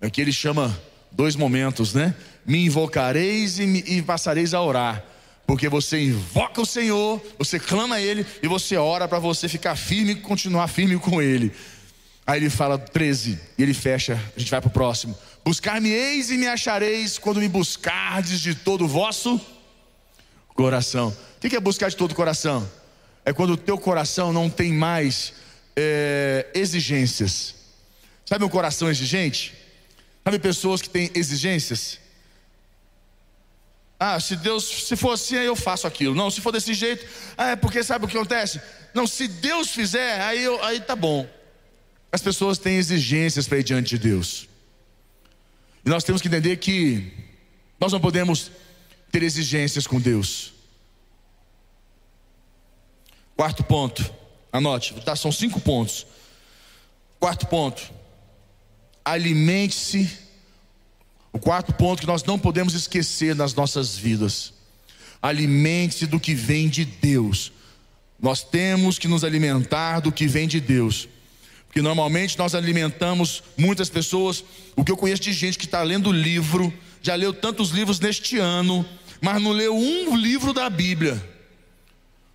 Aqui 0.00 0.20
ele 0.20 0.32
chama 0.32 0.76
dois 1.12 1.36
momentos, 1.36 1.94
né? 1.94 2.16
Me 2.44 2.64
invocareis 2.66 3.58
e, 3.58 3.66
me, 3.66 3.84
e 3.86 4.02
passareis 4.02 4.54
a 4.54 4.60
orar. 4.60 5.04
Porque 5.46 5.68
você 5.68 6.00
invoca 6.00 6.60
o 6.60 6.66
Senhor, 6.66 7.20
você 7.38 7.58
clama 7.58 7.96
a 7.96 8.00
Ele 8.00 8.24
e 8.42 8.48
você 8.48 8.76
ora 8.76 9.08
para 9.08 9.18
você 9.18 9.48
ficar 9.48 9.76
firme 9.76 10.12
e 10.12 10.16
continuar 10.16 10.68
firme 10.68 10.98
com 10.98 11.20
Ele. 11.20 11.52
Aí 12.26 12.38
ele 12.38 12.50
fala 12.50 12.78
13 12.78 13.38
e 13.58 13.62
ele 13.62 13.74
fecha, 13.74 14.14
a 14.36 14.38
gente 14.38 14.50
vai 14.50 14.60
para 14.60 14.68
o 14.68 14.72
próximo. 14.72 15.18
Buscar-me-eis 15.44 16.30
e 16.30 16.38
me 16.38 16.46
achareis 16.46 17.18
quando 17.18 17.40
me 17.40 17.48
buscardes 17.48 18.40
de 18.40 18.54
todo 18.54 18.84
o 18.84 18.88
vosso 18.88 19.40
coração. 20.54 21.14
O 21.36 21.40
que 21.40 21.56
é 21.56 21.60
buscar 21.60 21.90
de 21.90 21.96
todo 21.96 22.12
o 22.12 22.14
coração? 22.14 22.68
É 23.24 23.32
quando 23.32 23.54
o 23.54 23.56
teu 23.56 23.76
coração 23.76 24.32
não 24.32 24.48
tem 24.48 24.72
mais 24.72 25.32
é, 25.74 26.46
exigências. 26.54 27.56
Sabe 28.24 28.44
um 28.44 28.48
coração 28.48 28.88
exigente? 28.88 29.54
Sabe 30.24 30.38
pessoas 30.38 30.80
que 30.80 30.88
têm 30.88 31.10
exigências? 31.14 31.98
Ah, 34.04 34.18
se 34.18 34.34
Deus, 34.34 34.64
se 34.64 34.96
for 34.96 35.12
assim, 35.12 35.36
aí 35.36 35.46
eu 35.46 35.54
faço 35.54 35.86
aquilo. 35.86 36.12
Não, 36.12 36.28
se 36.28 36.40
for 36.40 36.50
desse 36.50 36.74
jeito, 36.74 37.06
ah, 37.38 37.50
é 37.50 37.56
porque 37.56 37.84
sabe 37.84 38.04
o 38.04 38.08
que 38.08 38.16
acontece? 38.16 38.60
Não, 38.92 39.06
se 39.06 39.28
Deus 39.28 39.70
fizer, 39.70 40.20
aí, 40.22 40.42
eu, 40.42 40.60
aí 40.64 40.80
tá 40.80 40.96
bom. 40.96 41.24
As 42.10 42.20
pessoas 42.20 42.58
têm 42.58 42.78
exigências 42.78 43.46
para 43.46 43.58
ir 43.58 43.62
diante 43.62 43.90
de 43.90 43.98
Deus. 43.98 44.48
E 45.86 45.88
nós 45.88 46.02
temos 46.02 46.20
que 46.20 46.26
entender 46.26 46.56
que 46.56 47.12
nós 47.78 47.92
não 47.92 48.00
podemos 48.00 48.50
ter 49.12 49.22
exigências 49.22 49.86
com 49.86 50.00
Deus. 50.00 50.52
Quarto 53.36 53.62
ponto, 53.62 54.12
anote, 54.52 54.94
tá, 55.02 55.14
são 55.14 55.30
cinco 55.30 55.60
pontos. 55.60 56.08
Quarto 57.20 57.46
ponto, 57.46 57.80
alimente-se 59.04 60.10
o 61.32 61.38
quarto 61.38 61.72
ponto 61.72 62.00
que 62.00 62.06
nós 62.06 62.22
não 62.24 62.38
podemos 62.38 62.74
esquecer 62.74 63.34
nas 63.34 63.54
nossas 63.54 63.96
vidas: 63.96 64.52
alimente-se 65.20 66.06
do 66.06 66.20
que 66.20 66.34
vem 66.34 66.68
de 66.68 66.84
Deus. 66.84 67.52
Nós 68.20 68.44
temos 68.44 68.98
que 68.98 69.08
nos 69.08 69.24
alimentar 69.24 70.00
do 70.00 70.12
que 70.12 70.28
vem 70.28 70.46
de 70.46 70.60
Deus. 70.60 71.08
Porque 71.66 71.80
normalmente 71.80 72.38
nós 72.38 72.54
alimentamos 72.54 73.42
muitas 73.56 73.88
pessoas. 73.88 74.44
O 74.76 74.84
que 74.84 74.92
eu 74.92 74.96
conheço 74.96 75.22
de 75.22 75.32
gente 75.32 75.58
que 75.58 75.64
está 75.64 75.82
lendo 75.82 76.12
livro, 76.12 76.72
já 77.00 77.14
leu 77.14 77.32
tantos 77.32 77.70
livros 77.70 77.98
neste 77.98 78.36
ano, 78.36 78.86
mas 79.20 79.40
não 79.40 79.52
leu 79.52 79.74
um 79.74 80.14
livro 80.14 80.52
da 80.52 80.68
Bíblia, 80.68 81.20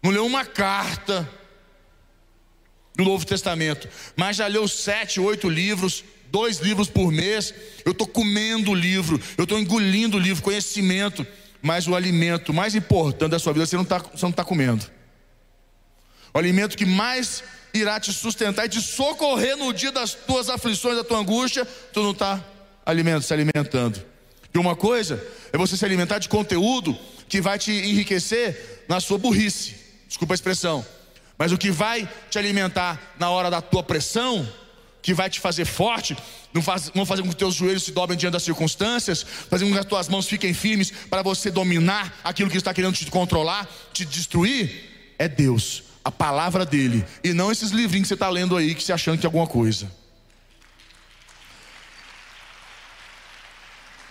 não 0.01 0.09
leu 0.09 0.25
uma 0.25 0.43
carta 0.43 1.29
do 2.95 3.03
Novo 3.03 3.25
Testamento, 3.25 3.87
mas 4.15 4.37
já 4.37 4.47
leu 4.47 4.67
sete, 4.67 5.19
oito 5.19 5.47
livros, 5.47 6.03
dois 6.31 6.59
livros 6.59 6.89
por 6.89 7.11
mês, 7.11 7.53
eu 7.85 7.91
estou 7.91 8.07
comendo 8.07 8.73
livro, 8.73 9.19
eu 9.37 9.43
estou 9.43 9.59
engolindo 9.59 10.19
livro, 10.19 10.43
conhecimento, 10.43 11.25
mas 11.61 11.87
o 11.87 11.95
alimento 11.95 12.53
mais 12.53 12.75
importante 12.75 13.31
da 13.31 13.39
sua 13.39 13.53
vida 13.53 13.65
você 13.65 13.75
não 13.75 13.83
está 13.83 13.99
tá 14.35 14.43
comendo. 14.43 14.85
O 16.33 16.37
alimento 16.37 16.77
que 16.77 16.85
mais 16.85 17.43
irá 17.73 17.99
te 17.99 18.13
sustentar 18.13 18.65
e 18.65 18.69
te 18.69 18.81
socorrer 18.81 19.57
no 19.57 19.73
dia 19.73 19.91
das 19.91 20.13
tuas 20.13 20.49
aflições, 20.49 20.97
da 20.97 21.03
tua 21.03 21.19
angústia, 21.19 21.65
tu 21.93 22.01
não 22.01 22.11
está 22.11 22.43
alimento, 22.85 23.23
se 23.23 23.33
alimentando. 23.33 24.03
E 24.53 24.57
uma 24.57 24.75
coisa 24.75 25.23
é 25.51 25.57
você 25.57 25.75
se 25.75 25.85
alimentar 25.85 26.19
de 26.19 26.29
conteúdo 26.29 26.97
que 27.27 27.41
vai 27.41 27.59
te 27.59 27.71
enriquecer 27.71 28.85
na 28.87 28.99
sua 28.99 29.17
burrice. 29.17 29.75
Desculpa 30.07 30.33
a 30.33 30.35
expressão. 30.35 30.85
Mas 31.37 31.51
o 31.51 31.57
que 31.57 31.69
vai 31.69 32.09
te 32.29 32.39
alimentar 32.39 33.13
na 33.19 33.29
hora 33.29 33.49
da 33.49 33.61
tua 33.61 33.83
pressão 33.83 34.47
que 35.01 35.13
vai 35.13 35.29
te 35.29 35.39
fazer 35.39 35.65
forte, 35.65 36.17
não, 36.53 36.61
faz, 36.61 36.91
não 36.93 37.05
fazer 37.05 37.21
com 37.21 37.29
que 37.29 37.35
teus 37.35 37.55
joelhos 37.55 37.83
se 37.83 37.91
dobrem 37.91 38.17
diante 38.17 38.33
das 38.33 38.43
circunstâncias, 38.43 39.25
fazer 39.49 39.65
com 39.65 39.71
que 39.71 39.79
as 39.79 39.85
tuas 39.85 40.09
mãos 40.09 40.27
fiquem 40.27 40.53
firmes 40.53 40.91
para 41.09 41.21
você 41.21 41.49
dominar 41.49 42.19
aquilo 42.23 42.49
que 42.49 42.57
está 42.57 42.73
querendo 42.73 42.95
te 42.95 43.05
controlar, 43.09 43.67
te 43.93 44.05
destruir, 44.05 45.15
é 45.17 45.27
Deus, 45.27 45.83
a 46.03 46.11
palavra 46.11 46.65
dele, 46.65 47.05
e 47.23 47.33
não 47.33 47.51
esses 47.51 47.71
livrinhos 47.71 48.05
que 48.05 48.09
você 48.09 48.13
está 48.15 48.29
lendo 48.29 48.57
aí 48.57 48.75
que 48.75 48.83
você 48.83 48.93
achando 48.93 49.19
que 49.19 49.25
é 49.25 49.27
alguma 49.27 49.47
coisa. 49.47 49.91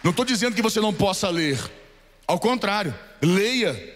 Não 0.03 0.11
estou 0.11 0.25
dizendo 0.25 0.55
que 0.55 0.63
você 0.63 0.81
não 0.81 0.95
possa 0.95 1.29
ler, 1.29 1.59
ao 2.27 2.39
contrário, 2.39 2.95
leia. 3.21 3.95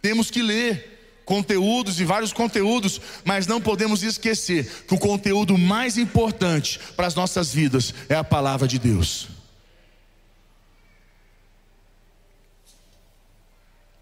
Temos 0.00 0.30
que 0.30 0.42
ler 0.42 0.91
conteúdos 1.32 1.98
e 1.98 2.04
vários 2.04 2.30
conteúdos, 2.30 3.00
mas 3.24 3.46
não 3.46 3.58
podemos 3.58 4.02
esquecer 4.02 4.84
que 4.86 4.92
o 4.92 4.98
conteúdo 4.98 5.56
mais 5.56 5.96
importante 5.96 6.78
para 6.94 7.06
as 7.06 7.14
nossas 7.14 7.54
vidas 7.54 7.94
é 8.06 8.14
a 8.14 8.22
palavra 8.22 8.68
de 8.68 8.78
Deus. 8.78 9.28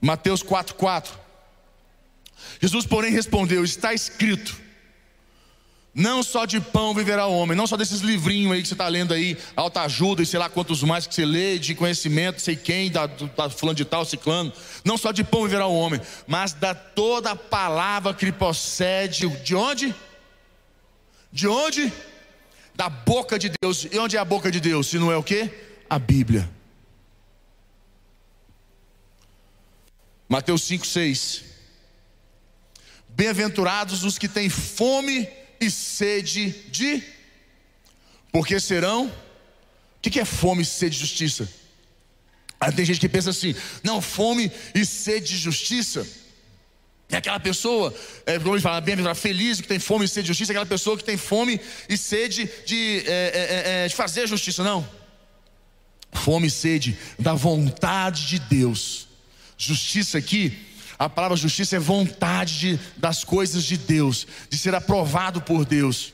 Mateus 0.00 0.42
4,4 0.42 1.10
Jesus, 2.60 2.84
porém, 2.84 3.12
respondeu: 3.12 3.62
Está 3.62 3.94
escrito 3.94 4.60
não 5.94 6.22
só 6.22 6.44
de 6.44 6.60
pão 6.60 6.94
viverá 6.94 7.26
o 7.26 7.36
homem, 7.36 7.56
não 7.56 7.66
só 7.66 7.76
desses 7.76 8.00
livrinhos 8.00 8.52
aí 8.52 8.62
que 8.62 8.68
você 8.68 8.74
está 8.74 8.86
lendo 8.86 9.12
aí, 9.12 9.36
alta 9.56 9.82
ajuda 9.82 10.22
e 10.22 10.26
sei 10.26 10.38
lá 10.38 10.48
quantos 10.48 10.82
mais 10.82 11.06
que 11.06 11.14
você 11.14 11.24
lê, 11.24 11.58
de 11.58 11.74
conhecimento, 11.74 12.40
sei 12.40 12.54
quem, 12.54 12.90
da, 12.90 13.06
da 13.06 13.50
fulano 13.50 13.76
de 13.76 13.84
tal, 13.84 14.04
ciclano, 14.04 14.52
não 14.84 14.96
só 14.96 15.10
de 15.10 15.24
pão 15.24 15.42
viverá 15.42 15.66
o 15.66 15.74
homem, 15.74 16.00
mas 16.26 16.52
da 16.52 16.74
toda 16.74 17.34
palavra 17.34 18.14
que 18.14 18.30
procede, 18.30 19.28
de 19.42 19.54
onde? 19.54 19.94
De 21.32 21.48
onde? 21.48 21.92
Da 22.74 22.88
boca 22.88 23.38
de 23.38 23.50
Deus. 23.60 23.86
E 23.90 23.98
onde 23.98 24.16
é 24.16 24.20
a 24.20 24.24
boca 24.24 24.50
de 24.50 24.60
Deus? 24.60 24.86
Se 24.86 24.98
não 24.98 25.10
é 25.10 25.16
o 25.16 25.22
que? 25.22 25.50
A 25.88 25.98
Bíblia. 25.98 26.48
Mateus 30.28 30.62
5, 30.62 30.86
6. 30.86 31.44
Bem-aventurados 33.08 34.04
os 34.04 34.16
que 34.16 34.28
têm 34.28 34.48
fome 34.48 35.28
e 35.60 35.70
sede 35.70 36.50
de, 36.70 37.02
porque 38.32 38.58
serão. 38.58 39.06
O 39.06 40.10
que 40.10 40.18
é 40.18 40.24
fome 40.24 40.62
e 40.62 40.64
sede 40.64 40.94
de 40.96 41.00
justiça? 41.00 41.46
Aí 42.58 42.72
tem 42.72 42.84
gente 42.84 42.98
que 42.98 43.08
pensa 43.08 43.30
assim: 43.30 43.54
não, 43.84 44.00
fome 44.00 44.50
e 44.74 44.84
sede 44.86 45.28
de 45.28 45.36
justiça. 45.36 46.06
É 47.10 47.16
aquela 47.16 47.40
pessoa, 47.40 47.92
é, 48.24 48.38
como 48.38 48.54
ele 48.54 48.62
fala, 48.62 48.80
bem 48.80 48.96
feliz, 49.16 49.60
que 49.60 49.66
tem 49.66 49.80
fome 49.80 50.04
e 50.04 50.08
sede 50.08 50.22
de 50.22 50.28
justiça, 50.28 50.52
é 50.52 50.54
aquela 50.54 50.66
pessoa 50.66 50.96
que 50.96 51.02
tem 51.02 51.16
fome 51.16 51.60
e 51.88 51.96
sede 51.98 52.48
de, 52.64 53.02
é, 53.04 53.10
é, 53.10 53.84
é, 53.84 53.88
de 53.88 53.94
fazer 53.96 54.28
justiça, 54.28 54.62
não. 54.62 54.88
Fome 56.12 56.46
e 56.46 56.50
sede 56.50 56.96
da 57.18 57.34
vontade 57.34 58.26
de 58.26 58.38
Deus. 58.38 59.08
Justiça 59.58 60.18
aqui 60.18 60.56
a 61.00 61.08
palavra 61.08 61.34
justiça 61.34 61.76
é 61.76 61.78
vontade 61.78 62.58
de, 62.58 62.80
das 62.98 63.24
coisas 63.24 63.64
de 63.64 63.78
Deus, 63.78 64.26
de 64.50 64.58
ser 64.58 64.74
aprovado 64.74 65.40
por 65.40 65.64
Deus. 65.64 66.12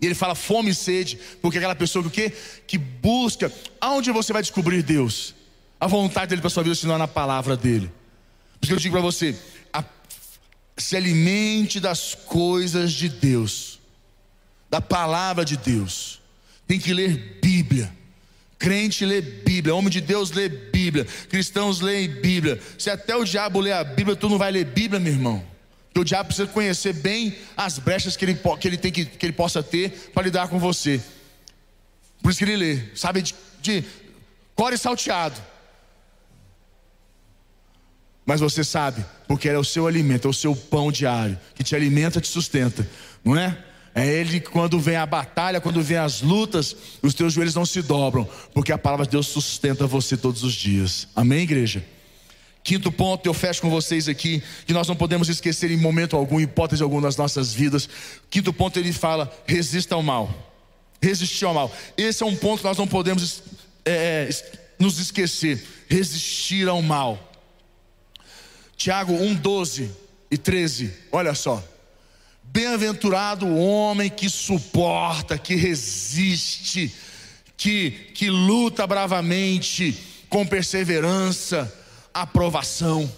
E 0.00 0.06
ele 0.06 0.14
fala 0.14 0.36
fome 0.36 0.70
e 0.70 0.74
sede, 0.74 1.18
porque 1.42 1.58
aquela 1.58 1.74
pessoa 1.74 2.04
que 2.04 2.08
o 2.08 2.12
quê? 2.12 2.32
Que 2.64 2.78
busca, 2.78 3.52
aonde 3.80 4.12
você 4.12 4.32
vai 4.32 4.40
descobrir 4.40 4.84
Deus? 4.84 5.34
A 5.80 5.88
vontade 5.88 6.28
dele 6.28 6.40
para 6.40 6.48
sua 6.48 6.62
vida 6.62 6.76
se 6.76 6.86
não 6.86 6.94
é 6.94 6.98
na 6.98 7.08
palavra 7.08 7.56
dele. 7.56 7.90
Por 8.60 8.66
isso 8.66 8.68
que 8.68 8.72
eu 8.74 8.78
digo 8.78 8.92
para 8.92 9.02
você, 9.02 9.36
a, 9.72 9.82
se 10.76 10.96
alimente 10.96 11.80
das 11.80 12.14
coisas 12.14 12.92
de 12.92 13.08
Deus, 13.08 13.80
da 14.70 14.80
palavra 14.80 15.44
de 15.44 15.56
Deus. 15.56 16.20
Tem 16.68 16.78
que 16.78 16.94
ler 16.94 17.40
Bíblia. 17.42 17.92
Crente 18.58 19.04
lê 19.04 19.20
Bíblia, 19.20 19.74
homem 19.74 19.90
de 19.90 20.00
Deus 20.00 20.30
lê 20.30 20.48
Bíblia, 20.48 21.04
cristãos 21.28 21.80
leem 21.80 22.08
Bíblia. 22.08 22.60
Se 22.78 22.88
até 22.88 23.14
o 23.14 23.24
diabo 23.24 23.60
lê 23.60 23.72
a 23.72 23.84
Bíblia, 23.84 24.16
tu 24.16 24.28
não 24.28 24.38
vai 24.38 24.50
ler 24.50 24.64
Bíblia, 24.64 24.98
meu 24.98 25.12
irmão. 25.12 25.44
Porque 25.88 26.00
o 26.00 26.04
diabo 26.04 26.28
precisa 26.28 26.48
conhecer 26.48 26.94
bem 26.94 27.36
as 27.56 27.78
brechas 27.78 28.16
que 28.16 28.24
ele, 28.24 28.38
que 28.60 28.68
ele 28.68 28.76
tem 28.76 28.92
que, 28.92 29.04
que 29.04 29.26
ele 29.26 29.32
possa 29.32 29.62
ter 29.62 30.10
para 30.14 30.22
lidar 30.22 30.48
com 30.48 30.58
você. 30.58 31.00
Por 32.22 32.30
isso 32.30 32.38
que 32.38 32.44
ele 32.44 32.56
lê, 32.56 32.82
sabe, 32.94 33.22
de, 33.22 33.34
de 33.60 33.84
core 34.54 34.78
salteado. 34.78 35.40
Mas 38.24 38.40
você 38.40 38.64
sabe, 38.64 39.04
porque 39.28 39.48
é 39.48 39.56
o 39.56 39.62
seu 39.62 39.86
alimento, 39.86 40.26
é 40.26 40.30
o 40.30 40.34
seu 40.34 40.56
pão 40.56 40.90
diário, 40.90 41.38
que 41.54 41.62
te 41.62 41.76
alimenta, 41.76 42.20
te 42.20 42.26
sustenta, 42.26 42.86
não 43.24 43.36
é? 43.36 43.56
É 43.98 44.06
Ele 44.06 44.40
quando 44.40 44.78
vem 44.78 44.96
a 44.96 45.06
batalha, 45.06 45.58
quando 45.58 45.82
vem 45.82 45.96
as 45.96 46.20
lutas, 46.20 46.76
os 47.00 47.14
teus 47.14 47.32
joelhos 47.32 47.54
não 47.54 47.64
se 47.64 47.80
dobram, 47.80 48.28
porque 48.52 48.70
a 48.70 48.76
palavra 48.76 49.06
de 49.06 49.12
Deus 49.12 49.26
sustenta 49.26 49.86
você 49.86 50.18
todos 50.18 50.44
os 50.44 50.52
dias. 50.52 51.08
Amém, 51.16 51.44
igreja? 51.44 51.82
Quinto 52.62 52.92
ponto, 52.92 53.24
eu 53.24 53.32
fecho 53.32 53.62
com 53.62 53.70
vocês 53.70 54.06
aqui, 54.06 54.42
que 54.66 54.74
nós 54.74 54.86
não 54.86 54.94
podemos 54.94 55.30
esquecer 55.30 55.70
em 55.70 55.78
momento 55.78 56.14
algum, 56.14 56.38
hipótese 56.38 56.82
alguma 56.82 57.00
das 57.00 57.16
nossas 57.16 57.54
vidas. 57.54 57.88
Quinto 58.28 58.52
ponto, 58.52 58.78
ele 58.78 58.92
fala: 58.92 59.34
resista 59.46 59.94
ao 59.94 60.02
mal. 60.02 60.30
Resistir 61.00 61.46
ao 61.46 61.54
mal. 61.54 61.74
Esse 61.96 62.22
é 62.22 62.26
um 62.26 62.36
ponto 62.36 62.58
que 62.58 62.66
nós 62.66 62.76
não 62.76 62.86
podemos 62.86 63.42
é, 63.82 64.28
é 64.28 64.58
nos 64.78 64.98
esquecer. 64.98 65.64
Resistir 65.88 66.68
ao 66.68 66.82
mal. 66.82 67.32
Tiago 68.76 69.14
1, 69.14 69.36
12 69.36 69.90
e 70.30 70.36
13. 70.36 70.92
Olha 71.10 71.34
só. 71.34 71.64
Bem-aventurado 72.56 73.44
o 73.44 73.58
homem 73.58 74.08
que 74.08 74.30
suporta, 74.30 75.36
que 75.36 75.54
resiste, 75.54 76.90
que, 77.54 77.90
que 77.90 78.30
luta 78.30 78.86
bravamente, 78.86 79.94
com 80.30 80.46
perseverança, 80.46 81.70
aprovação. 82.14 83.12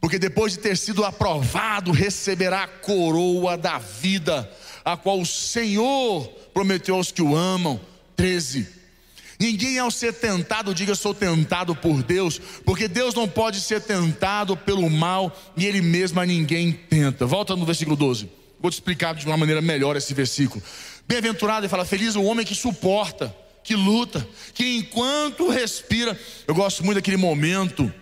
Porque 0.00 0.18
depois 0.18 0.54
de 0.54 0.60
ter 0.60 0.78
sido 0.78 1.04
aprovado, 1.04 1.92
receberá 1.92 2.62
a 2.62 2.66
coroa 2.66 3.58
da 3.58 3.76
vida, 3.76 4.50
a 4.82 4.96
qual 4.96 5.20
o 5.20 5.26
Senhor 5.26 6.26
prometeu 6.54 6.94
aos 6.94 7.12
que 7.12 7.20
o 7.20 7.36
amam. 7.36 7.78
13. 8.16 8.66
Ninguém 9.38 9.78
ao 9.78 9.90
ser 9.90 10.14
tentado 10.14 10.74
diga 10.74 10.94
sou 10.94 11.12
tentado 11.12 11.76
por 11.76 12.02
Deus, 12.02 12.40
porque 12.64 12.88
Deus 12.88 13.14
não 13.14 13.28
pode 13.28 13.60
ser 13.60 13.82
tentado 13.82 14.56
pelo 14.56 14.88
mal 14.88 15.30
e 15.58 15.66
Ele 15.66 15.82
mesmo 15.82 16.20
a 16.20 16.24
ninguém 16.24 16.72
tenta. 16.72 17.26
Volta 17.26 17.54
no 17.54 17.66
versículo 17.66 17.96
12. 17.96 18.40
Vou 18.62 18.70
te 18.70 18.74
explicar 18.74 19.12
de 19.12 19.26
uma 19.26 19.36
maneira 19.36 19.60
melhor 19.60 19.96
esse 19.96 20.14
versículo. 20.14 20.62
Bem-aventurado, 21.08 21.62
ele 21.62 21.68
fala: 21.68 21.84
Feliz 21.84 22.14
o 22.14 22.22
homem 22.22 22.46
que 22.46 22.54
suporta, 22.54 23.34
que 23.64 23.74
luta, 23.74 24.26
que 24.54 24.76
enquanto 24.76 25.50
respira. 25.50 26.16
Eu 26.46 26.54
gosto 26.54 26.84
muito 26.84 26.94
daquele 26.94 27.16
momento 27.16 27.92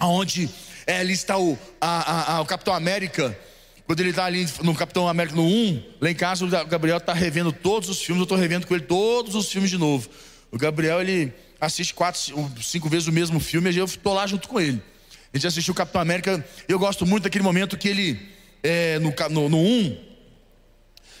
onde 0.00 0.48
é, 0.86 1.00
ali 1.00 1.12
está 1.12 1.36
o, 1.36 1.58
a, 1.78 2.36
a, 2.36 2.40
o 2.40 2.46
Capitão 2.46 2.72
América. 2.72 3.38
Quando 3.86 4.00
ele 4.00 4.08
está 4.08 4.24
ali 4.24 4.48
no 4.62 4.74
Capitão 4.74 5.06
América 5.06 5.36
no 5.36 5.44
1, 5.44 5.84
lá 6.00 6.10
em 6.10 6.14
casa 6.14 6.46
o 6.46 6.48
Gabriel 6.48 6.96
está 6.96 7.12
revendo 7.12 7.52
todos 7.52 7.90
os 7.90 8.00
filmes, 8.00 8.20
eu 8.20 8.24
estou 8.24 8.38
revendo 8.38 8.66
com 8.66 8.74
ele 8.74 8.84
todos 8.84 9.34
os 9.34 9.52
filmes 9.52 9.68
de 9.68 9.76
novo. 9.76 10.08
O 10.50 10.56
Gabriel, 10.56 11.02
ele 11.02 11.30
assiste 11.60 11.92
quatro, 11.92 12.18
cinco 12.62 12.88
vezes 12.88 13.06
o 13.06 13.12
mesmo 13.12 13.38
filme 13.38 13.70
e 13.70 13.76
eu 13.76 13.84
estou 13.84 14.14
lá 14.14 14.26
junto 14.26 14.48
com 14.48 14.58
ele. 14.58 14.82
A 15.30 15.36
gente 15.36 15.46
assistiu 15.46 15.72
o 15.72 15.76
Capitão 15.76 16.00
América, 16.00 16.42
eu 16.66 16.78
gosto 16.78 17.04
muito 17.04 17.24
daquele 17.24 17.44
momento 17.44 17.76
que 17.76 17.86
ele 17.86 18.33
é, 18.64 18.98
no, 18.98 19.14
no, 19.28 19.48
no 19.50 19.58
1, 19.58 19.96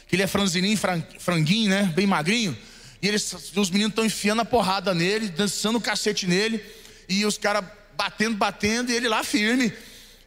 que 0.08 0.16
ele 0.16 0.22
é 0.22 0.26
franzininho, 0.26 0.78
franguinho, 1.18 1.68
né? 1.68 1.92
Bem 1.94 2.06
magrinho. 2.06 2.56
E 3.02 3.06
eles, 3.06 3.30
os 3.54 3.70
meninos 3.70 3.90
estão 3.90 4.04
enfiando 4.04 4.40
a 4.40 4.44
porrada 4.46 4.94
nele, 4.94 5.28
dançando 5.28 5.76
o 5.76 5.80
cacete 5.80 6.26
nele. 6.26 6.64
E 7.06 7.26
os 7.26 7.36
caras 7.36 7.62
batendo, 7.94 8.34
batendo, 8.34 8.90
e 8.90 8.96
ele 8.96 9.08
lá 9.08 9.22
firme. 9.22 9.70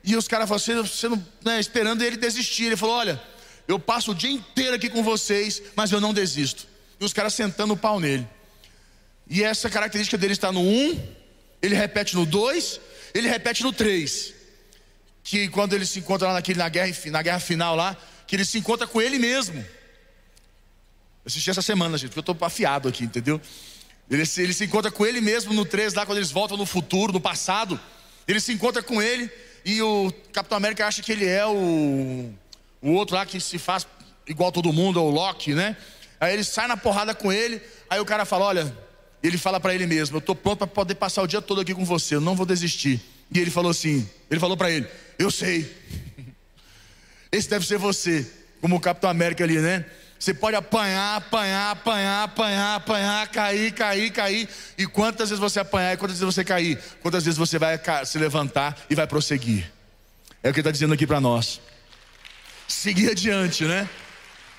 E 0.03 0.15
os 0.15 0.27
caras 0.27 0.47
você, 0.47 0.73
né, 1.43 1.59
esperando 1.59 2.03
ele 2.03 2.17
desistir. 2.17 2.65
Ele 2.65 2.77
falou: 2.77 2.95
Olha, 2.95 3.19
eu 3.67 3.79
passo 3.79 4.11
o 4.11 4.15
dia 4.15 4.29
inteiro 4.29 4.75
aqui 4.75 4.87
com 4.87 5.01
vocês, 5.01 5.61
mas 5.75 5.91
eu 5.91 5.99
não 5.99 6.13
desisto. 6.13 6.67
E 6.99 7.03
os 7.03 7.13
caras 7.13 7.33
sentando 7.33 7.73
o 7.73 7.77
pau 7.77 7.99
nele. 7.99 8.27
E 9.27 9.43
essa 9.43 9.69
característica 9.71 10.17
dele 10.17 10.33
está 10.33 10.51
no 10.51 10.61
1, 10.61 11.03
ele 11.63 11.75
repete 11.75 12.15
no 12.15 12.25
2, 12.25 12.79
ele 13.15 13.27
repete 13.27 13.63
no 13.63 13.73
3 13.73 14.36
que 15.27 15.49
quando 15.49 15.73
ele 15.73 15.85
se 15.85 15.99
encontra 15.99 16.29
lá 16.29 16.35
naquele, 16.35 16.57
na, 16.57 16.69
guerra, 16.69 16.89
na 17.07 17.21
guerra 17.21 17.39
final 17.41 17.75
lá, 17.75 17.97
que 18.25 18.33
ele 18.33 18.45
se 18.45 18.57
encontra 18.57 18.87
com 18.87 19.01
ele 19.01 19.19
mesmo. 19.19 19.59
Eu 19.59 19.65
assisti 21.25 21.49
essa 21.49 21.61
semana, 21.61 21.97
gente, 21.97 22.11
porque 22.11 22.19
eu 22.19 22.33
estou 22.33 22.47
afiado 22.47 22.87
aqui, 22.87 23.03
entendeu? 23.03 23.41
Ele, 24.09 24.23
ele 24.37 24.53
se 24.53 24.63
encontra 24.63 24.89
com 24.89 25.05
ele 25.05 25.19
mesmo 25.19 25.53
no 25.53 25.65
3, 25.65 25.93
lá 25.95 26.05
quando 26.05 26.19
eles 26.19 26.31
voltam 26.31 26.55
no 26.55 26.65
futuro, 26.65 27.11
no 27.11 27.19
passado. 27.19 27.77
Ele 28.25 28.39
se 28.39 28.53
encontra 28.53 28.81
com 28.81 29.01
ele 29.01 29.29
e 29.65 29.81
o 29.81 30.13
Capitão 30.31 30.55
América 30.55 30.87
acha 30.87 31.01
que 31.01 31.11
ele 31.11 31.25
é 31.25 31.45
o, 31.45 32.31
o 32.81 32.91
outro 32.93 33.17
lá 33.17 33.25
que 33.25 33.41
se 33.41 33.59
faz 33.59 33.85
igual 34.25 34.49
todo 34.49 34.71
mundo, 34.71 34.97
é 34.97 35.01
o 35.01 35.09
Loki, 35.09 35.53
né? 35.53 35.75
Aí 36.21 36.33
ele 36.33 36.43
sai 36.45 36.69
na 36.69 36.77
porrada 36.77 37.13
com 37.13 37.33
ele, 37.33 37.61
aí 37.89 37.99
o 37.99 38.05
cara 38.05 38.23
fala: 38.23 38.45
Olha, 38.45 38.77
ele 39.21 39.37
fala 39.37 39.59
para 39.59 39.75
ele 39.75 39.85
mesmo: 39.85 40.15
Eu 40.15 40.19
estou 40.19 40.33
pronto 40.33 40.59
para 40.59 40.67
poder 40.67 40.95
passar 40.95 41.21
o 41.21 41.27
dia 41.27 41.41
todo 41.41 41.59
aqui 41.59 41.75
com 41.75 41.83
você, 41.83 42.15
eu 42.15 42.21
não 42.21 42.33
vou 42.33 42.45
desistir. 42.45 43.16
E 43.31 43.39
ele 43.39 43.51
falou 43.51 43.71
assim: 43.71 44.07
Ele 44.29 44.39
falou 44.39 44.57
para 44.57 44.71
ele: 44.71 44.87
Eu 45.17 45.31
sei. 45.31 45.71
Esse 47.31 47.49
deve 47.49 47.65
ser 47.65 47.77
você, 47.77 48.25
como 48.61 48.75
o 48.75 48.79
Capitão 48.79 49.09
América 49.09 49.43
ali, 49.43 49.59
né? 49.59 49.85
Você 50.19 50.33
pode 50.33 50.55
apanhar, 50.55 51.17
apanhar, 51.17 51.71
apanhar, 51.71 52.23
apanhar, 52.23 52.75
apanhar, 52.75 53.27
cair, 53.27 53.71
cair, 53.71 54.11
cair. 54.11 54.49
E 54.77 54.87
quantas 54.87 55.29
vezes 55.29 55.39
você 55.39 55.59
apanhar 55.59 55.93
e 55.93 55.97
quantas 55.97 56.17
vezes 56.17 56.33
você 56.33 56.43
cair? 56.43 56.79
Quantas 57.01 57.23
vezes 57.23 57.37
você 57.37 57.59
vai 57.59 57.79
se 58.03 58.17
levantar 58.17 58.75
e 58.89 58.95
vai 58.95 59.05
prosseguir? 59.05 59.71
É 60.41 60.49
o 60.49 60.53
que 60.53 60.59
ele 60.59 60.61
está 60.61 60.71
dizendo 60.71 60.93
aqui 60.93 61.05
para 61.05 61.21
nós. 61.21 61.61
Seguir 62.67 63.11
adiante, 63.11 63.65
né? 63.65 63.87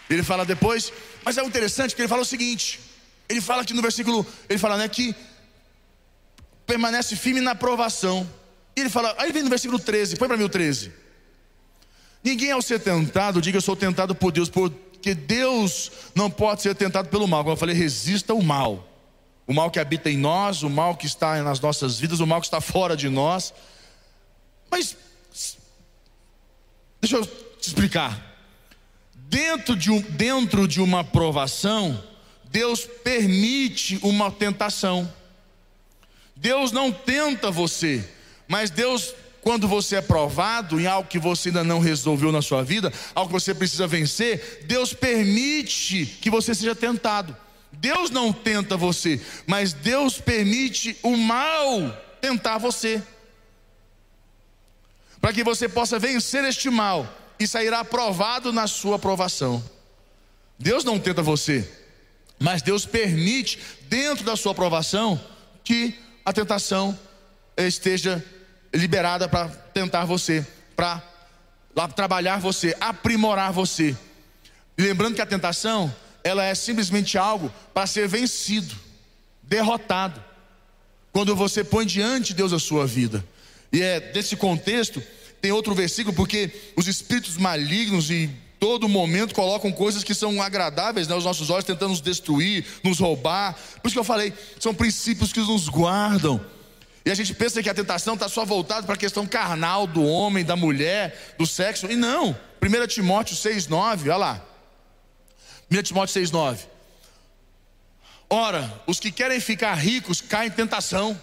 Ele 0.09 0.23
fala 0.23 0.45
depois, 0.45 0.93
mas 1.25 1.37
é 1.37 1.45
interessante 1.45 1.95
que 1.95 2.03
ele 2.03 2.09
fala 2.09 2.23
o 2.23 2.27
seguinte: 2.27 2.81
ele 3.29 3.41
fala 3.41 3.63
aqui 3.63 3.75
no 3.75 3.83
versículo, 3.83 4.27
ele 4.49 4.59
fala, 4.59 4.77
né, 4.77 4.89
que 4.89 5.15
permanece 6.67 7.17
firme 7.17 7.41
na 7.41 7.51
aprovação. 7.51 8.29
E 8.79 8.81
ele 8.81 8.89
fala, 8.89 9.13
aí 9.19 9.33
vem 9.33 9.43
no 9.43 9.51
versículo 9.51 9.77
13, 9.77 10.15
põe 10.15 10.29
para 10.29 10.37
mim 10.37 10.45
o 10.45 10.49
13. 10.49 10.93
Ninguém 12.23 12.53
ao 12.53 12.63
ser 12.63 12.79
tentado, 12.79 13.41
diga 13.41 13.57
eu 13.57 13.61
sou 13.61 13.75
tentado 13.75 14.15
por 14.15 14.31
Deus, 14.31 14.49
porque 14.49 15.17
Deus 15.17 15.91
não 16.15 16.31
pode 16.31 16.63
ser 16.63 16.77
tentado 16.77 17.09
pelo 17.09 17.27
mal. 17.27 17.43
Como 17.43 17.55
eu 17.55 17.57
falei, 17.57 17.75
resista 17.75 18.33
o 18.35 18.41
mal. 18.41 18.89
O 19.49 19.53
mal 19.53 19.69
que 19.69 19.81
habita 19.81 20.09
em 20.09 20.17
nós, 20.17 20.63
o 20.63 20.71
mal 20.71 20.97
que 20.97 21.07
está 21.07 21.43
nas 21.43 21.59
nossas 21.59 21.99
vidas, 21.99 22.21
o 22.21 22.27
mal 22.27 22.41
que 22.41 22.47
está 22.47 22.61
fora 22.61 22.97
de 22.97 23.09
nós. 23.09 23.53
Mas, 24.71 24.97
deixa 27.01 27.17
eu 27.17 27.27
te 27.27 27.67
explicar. 27.67 28.25
Dentro 29.13 29.75
de, 29.75 29.91
um, 29.91 30.01
dentro 30.01 30.69
de 30.69 30.81
uma 30.81 31.03
provação, 31.03 32.01
Deus 32.45 32.87
permite 33.03 33.99
uma 34.05 34.31
tentação. 34.31 35.13
Deus 36.37 36.71
não 36.71 36.93
tenta 36.93 37.51
você, 37.51 38.09
mas 38.49 38.71
Deus, 38.71 39.15
quando 39.43 39.69
você 39.69 39.97
é 39.97 40.01
provado 40.01 40.81
em 40.81 40.87
algo 40.87 41.09
que 41.09 41.19
você 41.19 41.51
ainda 41.51 41.63
não 41.63 41.79
resolveu 41.79 42.33
na 42.33 42.41
sua 42.41 42.65
vida, 42.65 42.91
algo 43.15 43.29
que 43.29 43.41
você 43.41 43.55
precisa 43.55 43.87
vencer, 43.87 44.65
Deus 44.67 44.95
permite 44.95 46.07
que 46.21 46.31
você 46.31 46.55
seja 46.55 46.75
tentado. 46.75 47.37
Deus 47.71 48.11
não 48.11 48.33
tenta 48.33 48.77
você, 48.77 49.21
mas 49.47 49.75
Deus 49.75 50.19
permite 50.19 50.97
o 51.03 51.17
mal 51.17 51.95
tentar 52.21 52.57
você. 52.57 53.03
Para 55.21 55.33
que 55.33 55.45
você 55.45 55.69
possa 55.69 55.99
vencer 55.99 56.43
este 56.45 56.71
mal 56.71 57.07
e 57.39 57.47
sairá 57.47 57.81
aprovado 57.81 58.53
na 58.53 58.67
sua 58.67 58.97
aprovação. 58.97 59.63
Deus 60.59 60.85
não 60.85 60.99
tenta 60.99 61.23
você, 61.23 61.71
mas 62.39 62.63
Deus 62.63 62.87
permite, 62.87 63.59
dentro 63.83 64.25
da 64.25 64.37
sua 64.37 64.53
aprovação, 64.53 65.21
que 65.63 65.95
a 66.25 66.33
tentação 66.33 66.99
esteja 67.57 68.25
liberada 68.73 69.29
para 69.29 69.49
tentar 69.49 70.05
você, 70.05 70.47
para 70.77 71.03
trabalhar 71.95 72.39
você, 72.39 72.77
aprimorar 72.81 73.53
você. 73.53 73.97
Lembrando 74.77 75.15
que 75.15 75.23
a 75.23 75.27
tentação 75.27 75.95
ela 76.23 76.45
é 76.45 76.55
simplesmente 76.55 77.17
algo 77.17 77.53
para 77.73 77.87
ser 77.87 78.07
vencido, 78.07 78.75
derrotado. 79.43 80.23
Quando 81.13 81.35
você 81.35 81.65
põe 81.65 81.87
diante 81.87 82.29
de 82.29 82.35
Deus 82.35 82.53
a 82.53 82.59
sua 82.59 82.87
vida. 82.87 83.25
E 83.73 83.83
é 83.83 83.99
desse 84.01 84.37
contexto, 84.37 85.03
tem 85.41 85.53
outro 85.53 85.75
versículo, 85.75 86.15
porque 86.15 86.51
os 86.77 86.87
espíritos 86.87 87.37
malignos 87.37 88.11
e 88.11 88.31
todo 88.59 88.89
momento 88.89 89.35
colocam 89.35 89.71
coisas 89.71 90.03
que 90.03 90.15
são 90.15 90.43
agradáveis 90.43 91.07
né, 91.07 91.15
nossos 91.17 91.49
olhos, 91.51 91.65
tentando 91.65 91.91
nos 91.91 92.01
destruir, 92.01 92.65
nos 92.83 92.99
roubar. 92.99 93.55
Por 93.81 93.89
isso 93.89 93.95
que 93.95 94.01
eu 94.01 94.05
falei, 94.05 94.33
são 94.59 94.75
princípios 94.75 95.33
que 95.33 95.41
nos 95.41 95.69
guardam. 95.69 96.45
E 97.05 97.11
a 97.11 97.15
gente 97.15 97.35
pensa 97.35 97.63
que 97.63 97.71
a 97.71 97.75
tentação 97.75 98.15
está 98.15 98.29
só 98.29 98.45
voltada 98.45 98.85
para 98.85 98.95
a 98.95 98.99
questão 98.99 99.27
carnal 99.27 99.87
do 99.87 100.05
homem, 100.05 100.45
da 100.45 100.57
mulher, 100.57 101.35
do 101.39 101.47
sexo. 101.47 101.87
E 101.91 101.97
não. 101.97 102.39
1 102.61 102.87
Timóteo 102.87 103.37
6,9, 103.37 104.03
olha 104.03 104.17
lá. 104.17 104.45
1 105.71 105.83
Timóteo 105.83 106.21
6,9. 106.21 106.59
Ora, 108.31 108.83
os 108.87 109.01
que 109.01 109.11
querem 109.11 109.41
ficar 109.41 109.75
ricos 109.75 110.21
caem 110.21 110.49
em 110.49 110.53
tentação. 110.53 111.19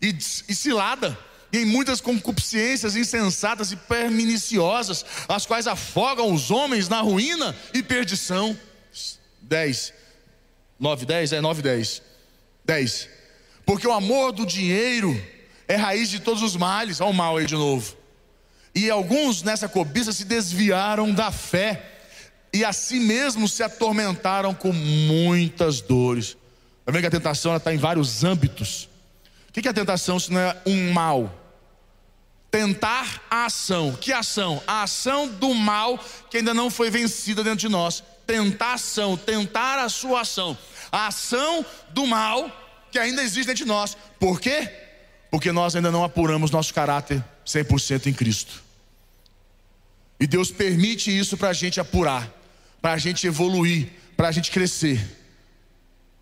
E, 0.00 0.16
e 0.48 0.54
cilada. 0.54 1.18
E 1.52 1.58
em 1.58 1.64
muitas 1.64 2.00
concupiscências 2.00 2.94
insensatas 2.94 3.72
e 3.72 3.76
perniciosas, 3.76 5.04
as 5.28 5.46
quais 5.46 5.66
afogam 5.66 6.32
os 6.32 6.50
homens 6.50 6.88
na 6.88 7.00
ruína 7.00 7.56
e 7.72 7.82
perdição. 7.82 8.58
10. 9.42 9.94
9, 10.78 11.06
10? 11.06 11.32
É 11.32 11.40
9, 11.40 11.62
10. 11.62 12.02
10. 12.64 13.08
Porque 13.68 13.86
o 13.86 13.92
amor 13.92 14.32
do 14.32 14.46
dinheiro 14.46 15.22
é 15.68 15.76
raiz 15.76 16.08
de 16.08 16.20
todos 16.20 16.42
os 16.42 16.56
males. 16.56 17.02
Olha 17.02 17.10
o 17.10 17.12
mal 17.12 17.36
aí 17.36 17.44
de 17.44 17.54
novo. 17.54 17.94
E 18.74 18.88
alguns 18.88 19.42
nessa 19.42 19.68
cobiça 19.68 20.10
se 20.10 20.24
desviaram 20.24 21.12
da 21.12 21.30
fé 21.30 21.84
e 22.50 22.64
a 22.64 22.72
si 22.72 22.98
mesmos 22.98 23.52
se 23.52 23.62
atormentaram 23.62 24.54
com 24.54 24.72
muitas 24.72 25.82
dores. 25.82 26.28
Está 26.80 26.92
vendo 26.92 27.02
que 27.02 27.08
a 27.08 27.10
tentação 27.10 27.54
está 27.54 27.70
em 27.70 27.76
vários 27.76 28.24
âmbitos. 28.24 28.88
O 29.50 29.52
que 29.52 29.68
é 29.68 29.70
a 29.70 29.74
tentação 29.74 30.18
se 30.18 30.32
não 30.32 30.40
é 30.40 30.56
um 30.64 30.90
mal? 30.90 31.30
Tentar 32.50 33.22
a 33.30 33.44
ação. 33.44 33.92
Que 34.00 34.14
ação? 34.14 34.62
A 34.66 34.84
ação 34.84 35.28
do 35.28 35.52
mal 35.52 36.02
que 36.30 36.38
ainda 36.38 36.54
não 36.54 36.70
foi 36.70 36.90
vencida 36.90 37.44
dentro 37.44 37.58
de 37.58 37.68
nós. 37.68 38.02
Tentar 38.26 38.72
ação, 38.72 39.14
tentar 39.14 39.78
a 39.78 39.90
sua 39.90 40.22
ação. 40.22 40.56
A 40.90 41.08
ação 41.08 41.66
do 41.90 42.06
mal 42.06 42.50
que 42.90 42.98
ainda 42.98 43.22
existe 43.22 43.54
de 43.54 43.64
nós. 43.64 43.96
Por 44.18 44.40
quê? 44.40 44.70
Porque 45.30 45.52
nós 45.52 45.76
ainda 45.76 45.90
não 45.90 46.04
apuramos 46.04 46.50
nosso 46.50 46.72
caráter 46.72 47.22
100% 47.46 48.06
em 48.06 48.12
Cristo. 48.12 48.62
E 50.20 50.26
Deus 50.26 50.50
permite 50.50 51.16
isso 51.16 51.36
para 51.36 51.50
a 51.50 51.52
gente 51.52 51.78
apurar 51.78 52.38
para 52.80 52.92
a 52.92 52.98
gente 52.98 53.26
evoluir, 53.26 53.88
para 54.16 54.28
a 54.28 54.32
gente 54.32 54.50
crescer, 54.50 55.00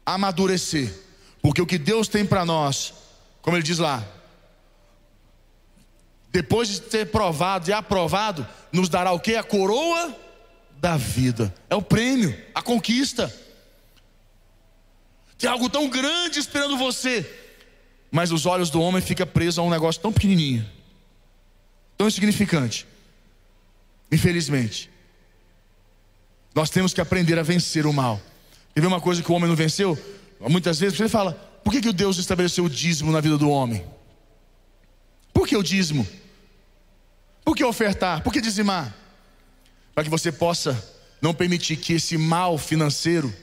amadurecer. 0.05 0.93
Porque 1.41 1.61
o 1.61 1.67
que 1.67 1.79
Deus 1.79 2.09
tem 2.09 2.25
para 2.25 2.45
nós, 2.45 2.95
como 3.43 3.57
ele 3.57 3.63
diz 3.63 3.79
lá, 3.79 4.05
depois 6.31 6.69
de 6.69 6.81
ter 6.81 7.07
provado 7.07 7.71
e 7.71 7.73
aprovado, 7.73 8.47
nos 8.73 8.89
dará 8.89 9.13
o 9.13 9.21
que? 9.21 9.37
A 9.37 9.43
coroa 9.43 10.15
da 10.79 10.97
vida. 10.97 11.55
É 11.71 11.75
o 11.75 11.83
prêmio, 11.83 12.37
a 12.55 12.61
conquista. 12.61 13.35
Tem 15.39 15.51
algo 15.51 15.69
tão 15.69 15.89
grande 15.89 16.39
esperando 16.39 16.77
você, 16.77 17.31
mas 18.11 18.33
os 18.33 18.47
olhos 18.47 18.71
do 18.71 18.81
homem 18.81 19.03
ficam 19.03 19.27
presos 19.27 19.59
a 19.59 19.63
um 19.63 19.71
negócio 19.71 20.01
tão 20.01 20.13
pequenininho, 20.13 20.67
tão 21.97 22.09
insignificante. 22.09 22.87
Infelizmente. 24.11 24.91
Nós 26.55 26.71
temos 26.71 26.95
que 26.95 27.01
aprender 27.01 27.39
a 27.39 27.43
vencer 27.43 27.87
o 27.87 27.93
mal. 27.93 28.21
E 28.75 28.81
ver 28.81 28.87
uma 28.87 29.01
coisa 29.01 29.23
que 29.23 29.31
o 29.31 29.35
homem 29.35 29.49
não 29.49 29.57
venceu? 29.57 29.99
Muitas 30.41 30.79
vezes 30.79 30.97
você 30.97 31.09
fala: 31.09 31.33
por 31.63 31.71
que, 31.71 31.81
que 31.81 31.93
Deus 31.93 32.17
estabeleceu 32.19 32.65
o 32.65 32.71
dízimo 32.71 33.13
na 33.13 33.21
vida 33.21 33.37
do 33.37 33.51
homem? 33.51 33.85
Por 35.33 35.47
que 35.47 35.57
o 35.57 35.63
dízimo? 35.63 36.07
Por 37.45 37.55
que 37.55 37.65
ofertar? 37.65 38.23
Por 38.23 38.33
que 38.33 38.41
dizimar? 38.41 38.95
Para 39.95 40.05
que 40.05 40.11
você 40.11 40.33
possa 40.33 40.83
não 41.21 41.35
permitir 41.35 41.77
que 41.77 41.95
esse 41.95 42.17
mal 42.17 42.57
financeiro 42.57 43.35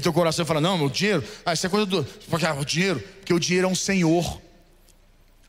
teu 0.00 0.12
coração 0.12 0.44
e 0.44 0.46
fala: 0.46 0.60
Não, 0.60 0.78
meu 0.78 0.88
dinheiro, 0.88 1.24
ah, 1.44 1.52
isso 1.52 1.66
é 1.66 1.68
coisa 1.68 1.86
do. 1.86 2.06
Ah, 2.46 2.54
o 2.54 2.64
dinheiro, 2.64 3.00
porque 3.18 3.34
o 3.34 3.40
dinheiro 3.40 3.66
é 3.66 3.70
um 3.70 3.74
senhor. 3.74 4.40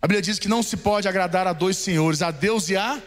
A 0.01 0.07
Bíblia 0.07 0.21
diz 0.21 0.39
que 0.39 0.47
não 0.47 0.61
se 0.61 0.77
pode 0.77 1.07
agradar 1.07 1.47
a 1.47 1.53
dois 1.53 1.77
senhores, 1.77 2.21
a 2.21 2.31
Deus 2.31 2.69
e 2.69 2.77
a 2.77 3.01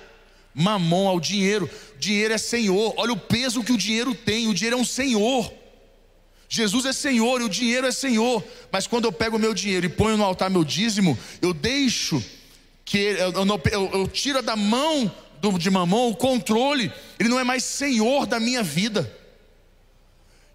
mamon, 0.54 1.08
ao 1.08 1.20
dinheiro. 1.20 1.70
Dinheiro 1.98 2.34
é 2.34 2.38
senhor. 2.38 2.94
Olha 2.96 3.12
o 3.12 3.16
peso 3.16 3.62
que 3.62 3.72
o 3.72 3.78
dinheiro 3.78 4.14
tem. 4.14 4.48
O 4.48 4.54
dinheiro 4.54 4.76
é 4.76 4.80
um 4.80 4.84
senhor. 4.84 5.52
Jesus 6.52 6.84
é 6.84 6.92
Senhor 6.92 7.40
e 7.40 7.44
o 7.44 7.48
dinheiro 7.48 7.86
é 7.86 7.92
Senhor. 7.92 8.42
Mas 8.72 8.84
quando 8.84 9.04
eu 9.04 9.12
pego 9.12 9.36
o 9.36 9.38
meu 9.38 9.54
dinheiro 9.54 9.86
e 9.86 9.88
ponho 9.88 10.16
no 10.16 10.24
altar 10.24 10.50
meu 10.50 10.64
dízimo, 10.64 11.16
eu 11.40 11.54
deixo 11.54 12.20
que 12.84 12.98
eu, 12.98 13.32
eu, 13.32 13.60
eu, 13.70 13.90
eu 14.00 14.08
tiro 14.08 14.42
da 14.42 14.56
mão 14.56 15.10
do, 15.40 15.56
de 15.56 15.70
mamão 15.70 16.08
o 16.08 16.16
controle. 16.16 16.92
Ele 17.20 17.28
não 17.28 17.38
é 17.38 17.44
mais 17.44 17.62
Senhor 17.62 18.26
da 18.26 18.40
minha 18.40 18.64
vida. 18.64 19.19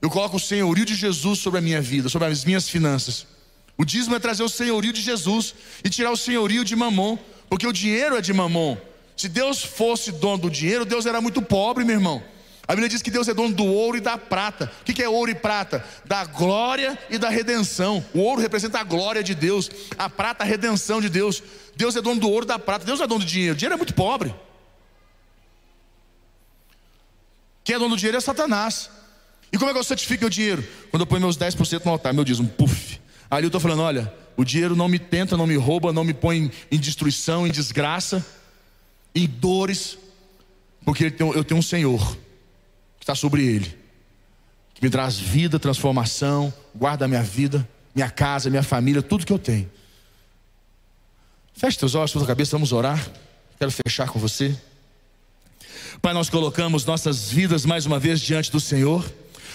Eu 0.06 0.10
coloco 0.12 0.38
o 0.38 0.40
senhorio 0.40 0.86
de 0.86 0.94
Jesus 0.94 1.40
sobre 1.40 1.58
a 1.58 1.62
minha 1.64 1.82
vida, 1.82 2.10
sobre 2.10 2.28
as 2.28 2.46
minhas 2.46 2.70
finanças. 2.70 3.26
O 3.76 3.84
dízimo 3.84 4.16
é 4.16 4.20
trazer 4.20 4.44
o 4.44 4.48
senhorio 4.48 4.94
de 4.94 5.02
Jesus 5.02 5.56
e 5.84 5.90
tirar 5.90 6.12
o 6.12 6.16
senhorio 6.16 6.64
de 6.64 6.76
mamon, 6.76 7.18
porque 7.50 7.66
o 7.66 7.74
dinheiro 7.74 8.16
é 8.16 8.22
de 8.22 8.32
mamon. 8.32 8.78
Se 9.18 9.28
Deus 9.28 9.64
fosse 9.64 10.12
dono 10.12 10.44
do 10.44 10.50
dinheiro, 10.52 10.86
Deus 10.86 11.08
era 11.08 11.20
muito 11.20 11.42
pobre, 11.42 11.84
meu 11.84 11.96
irmão. 11.96 12.24
A 12.68 12.74
Bíblia 12.74 12.88
diz 12.88 13.02
que 13.02 13.10
Deus 13.10 13.28
é 13.28 13.34
dono 13.34 13.52
do 13.52 13.66
ouro 13.66 13.98
e 13.98 14.00
da 14.00 14.16
prata. 14.16 14.72
O 14.80 14.86
que 14.86 15.02
é 15.02 15.10
ouro 15.10 15.32
e 15.32 15.34
prata? 15.34 15.84
Da 16.06 16.24
glória 16.24 16.96
e 17.10 17.18
da 17.18 17.30
redenção. 17.30 18.06
O 18.14 18.20
ouro 18.20 18.40
representa 18.40 18.80
a 18.80 18.84
glória 18.84 19.24
de 19.24 19.34
Deus, 19.34 19.72
a 19.98 20.08
prata 20.08 20.44
a 20.44 20.48
redenção 20.48 21.02
de 21.02 21.10
Deus. 21.10 21.42
Deus 21.76 21.96
é 21.96 22.02
dono 22.04 22.22
do 22.22 22.30
ouro 22.30 22.46
e 22.46 22.48
da 22.48 22.60
prata. 22.60 22.86
Deus 22.86 23.02
é 23.02 23.08
dono 23.08 23.22
do 23.22 23.26
dinheiro. 23.26 23.56
O 23.56 23.58
dinheiro 23.58 23.74
é 23.74 23.78
muito 23.78 23.96
pobre. 23.96 24.36
Quem 27.64 27.76
é 27.76 27.80
dono 27.80 27.96
do 27.96 27.98
dinheiro 27.98 28.20
é 28.20 28.22
Satanás. 28.22 28.92
E 29.52 29.58
como 29.58 29.70
é 29.70 29.74
que 29.74 29.80
eu 29.80 29.84
certifico 29.84 30.22
meu 30.22 30.30
dinheiro? 30.30 30.64
Quando 30.92 31.02
eu 31.02 31.08
ponho 31.08 31.22
meus 31.22 31.38
10% 31.38 31.86
no 31.86 31.92
altar, 31.92 32.14
meu 32.14 32.24
dízimo, 32.24 32.48
puf. 32.48 33.00
Ali 33.30 33.46
eu 33.46 33.48
estou 33.48 33.62
falando: 33.62 33.82
olha, 33.82 34.14
o 34.36 34.44
dinheiro 34.44 34.76
não 34.76 34.88
me 34.88 35.00
tenta, 35.00 35.38
não 35.38 35.48
me 35.48 35.56
rouba, 35.56 35.94
não 35.94 36.04
me 36.04 36.14
põe 36.14 36.52
em 36.72 36.80
destruição, 36.80 37.48
em 37.48 37.52
desgraça 37.52 38.26
em 39.16 39.28
dores, 39.28 39.98
porque 40.84 41.06
eu 41.20 41.44
tenho 41.44 41.60
um 41.60 41.64
Senhor 41.64 42.18
que 42.98 43.04
está 43.04 43.16
sobre 43.16 43.46
ele, 43.46 43.76
que 44.74 44.84
me 44.84 44.90
traz 44.90 45.18
vida, 45.18 45.58
transformação, 45.58 46.54
guarda 46.76 47.06
a 47.06 47.08
minha 47.08 47.24
vida, 47.24 47.68
minha 47.96 48.10
casa, 48.10 48.50
minha 48.50 48.62
família, 48.62 49.02
tudo 49.02 49.26
que 49.26 49.32
eu 49.32 49.40
tenho. 49.40 49.72
Feche 51.54 51.80
teus 51.80 51.96
olhos, 51.96 52.12
sua 52.12 52.26
cabeça, 52.26 52.52
vamos 52.52 52.74
orar. 52.74 53.10
Quero 53.58 53.72
fechar 53.72 54.10
com 54.10 54.20
você. 54.20 54.54
Pai, 56.02 56.14
nós 56.14 56.30
colocamos 56.30 56.84
nossas 56.84 57.32
vidas 57.32 57.66
mais 57.66 57.86
uma 57.86 57.98
vez 57.98 58.20
diante 58.20 58.52
do 58.52 58.60
Senhor. 58.60 59.10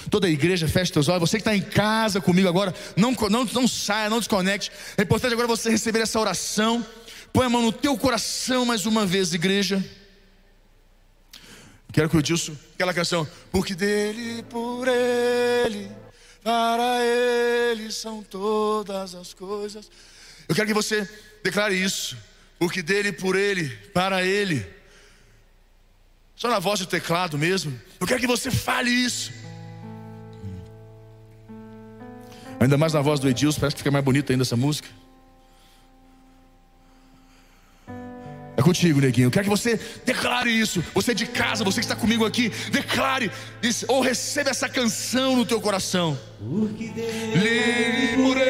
Toda 0.08 0.26
a 0.26 0.30
igreja, 0.30 0.68
feche 0.68 0.92
seus 0.92 1.08
olhos. 1.08 1.28
Você 1.28 1.36
que 1.36 1.42
está 1.42 1.54
em 1.54 1.62
casa 1.62 2.20
comigo 2.20 2.48
agora, 2.48 2.74
não, 2.96 3.12
não, 3.28 3.44
não 3.44 3.68
saia, 3.68 4.08
não 4.08 4.18
desconecte. 4.18 4.70
É 4.96 5.02
importante 5.02 5.32
agora 5.32 5.48
você 5.48 5.70
receber 5.70 6.00
essa 6.00 6.18
oração. 6.18 6.84
Põe 7.32 7.46
a 7.46 7.50
mão 7.50 7.62
no 7.62 7.72
teu 7.72 7.96
coração 7.96 8.64
mais 8.64 8.86
uma 8.86 9.04
vez, 9.04 9.34
igreja. 9.34 9.84
Quero 11.92 12.08
que 12.08 12.16
o 12.16 12.22
Dilson, 12.22 12.56
aquela 12.74 12.94
canção, 12.94 13.26
porque 13.50 13.74
dele, 13.74 14.44
por 14.44 14.86
ele, 14.86 15.90
para 16.42 17.04
ele 17.04 17.90
são 17.90 18.22
todas 18.22 19.14
as 19.14 19.34
coisas. 19.34 19.90
Eu 20.48 20.54
quero 20.54 20.68
que 20.68 20.74
você 20.74 21.08
declare 21.42 21.74
isso, 21.74 22.16
porque 22.58 22.80
dele, 22.80 23.12
por 23.12 23.36
ele, 23.36 23.68
para 23.92 24.24
ele, 24.24 24.64
só 26.36 26.48
na 26.48 26.58
voz 26.58 26.80
do 26.80 26.86
teclado 26.86 27.36
mesmo. 27.36 27.78
Eu 28.00 28.06
quero 28.06 28.20
que 28.20 28.26
você 28.26 28.50
fale 28.50 28.90
isso. 28.90 29.32
Ainda 32.60 32.76
mais 32.76 32.92
na 32.92 33.00
voz 33.00 33.18
do 33.18 33.28
Edilson, 33.28 33.58
parece 33.58 33.74
que 33.74 33.80
fica 33.80 33.90
mais 33.90 34.04
bonita 34.04 34.32
ainda 34.32 34.42
essa 34.42 34.56
música. 34.56 34.86
É 38.54 38.62
contigo, 38.62 39.00
neguinho. 39.00 39.28
Eu 39.28 39.30
quero 39.30 39.44
que 39.44 39.50
você 39.50 39.80
declare 40.04 40.50
isso. 40.50 40.84
Você 40.92 41.12
é 41.12 41.14
de 41.14 41.24
casa, 41.24 41.64
você 41.64 41.80
que 41.80 41.86
está 41.86 41.96
comigo 41.96 42.26
aqui, 42.26 42.50
declare 42.70 43.30
isso, 43.62 43.86
ou 43.88 44.02
receba 44.02 44.50
essa 44.50 44.68
canção 44.68 45.34
no 45.34 45.46
teu 45.46 45.58
coração. 45.62 46.18
Porque 46.38 46.88
Deus 46.88 47.34
Livre, 47.34 48.44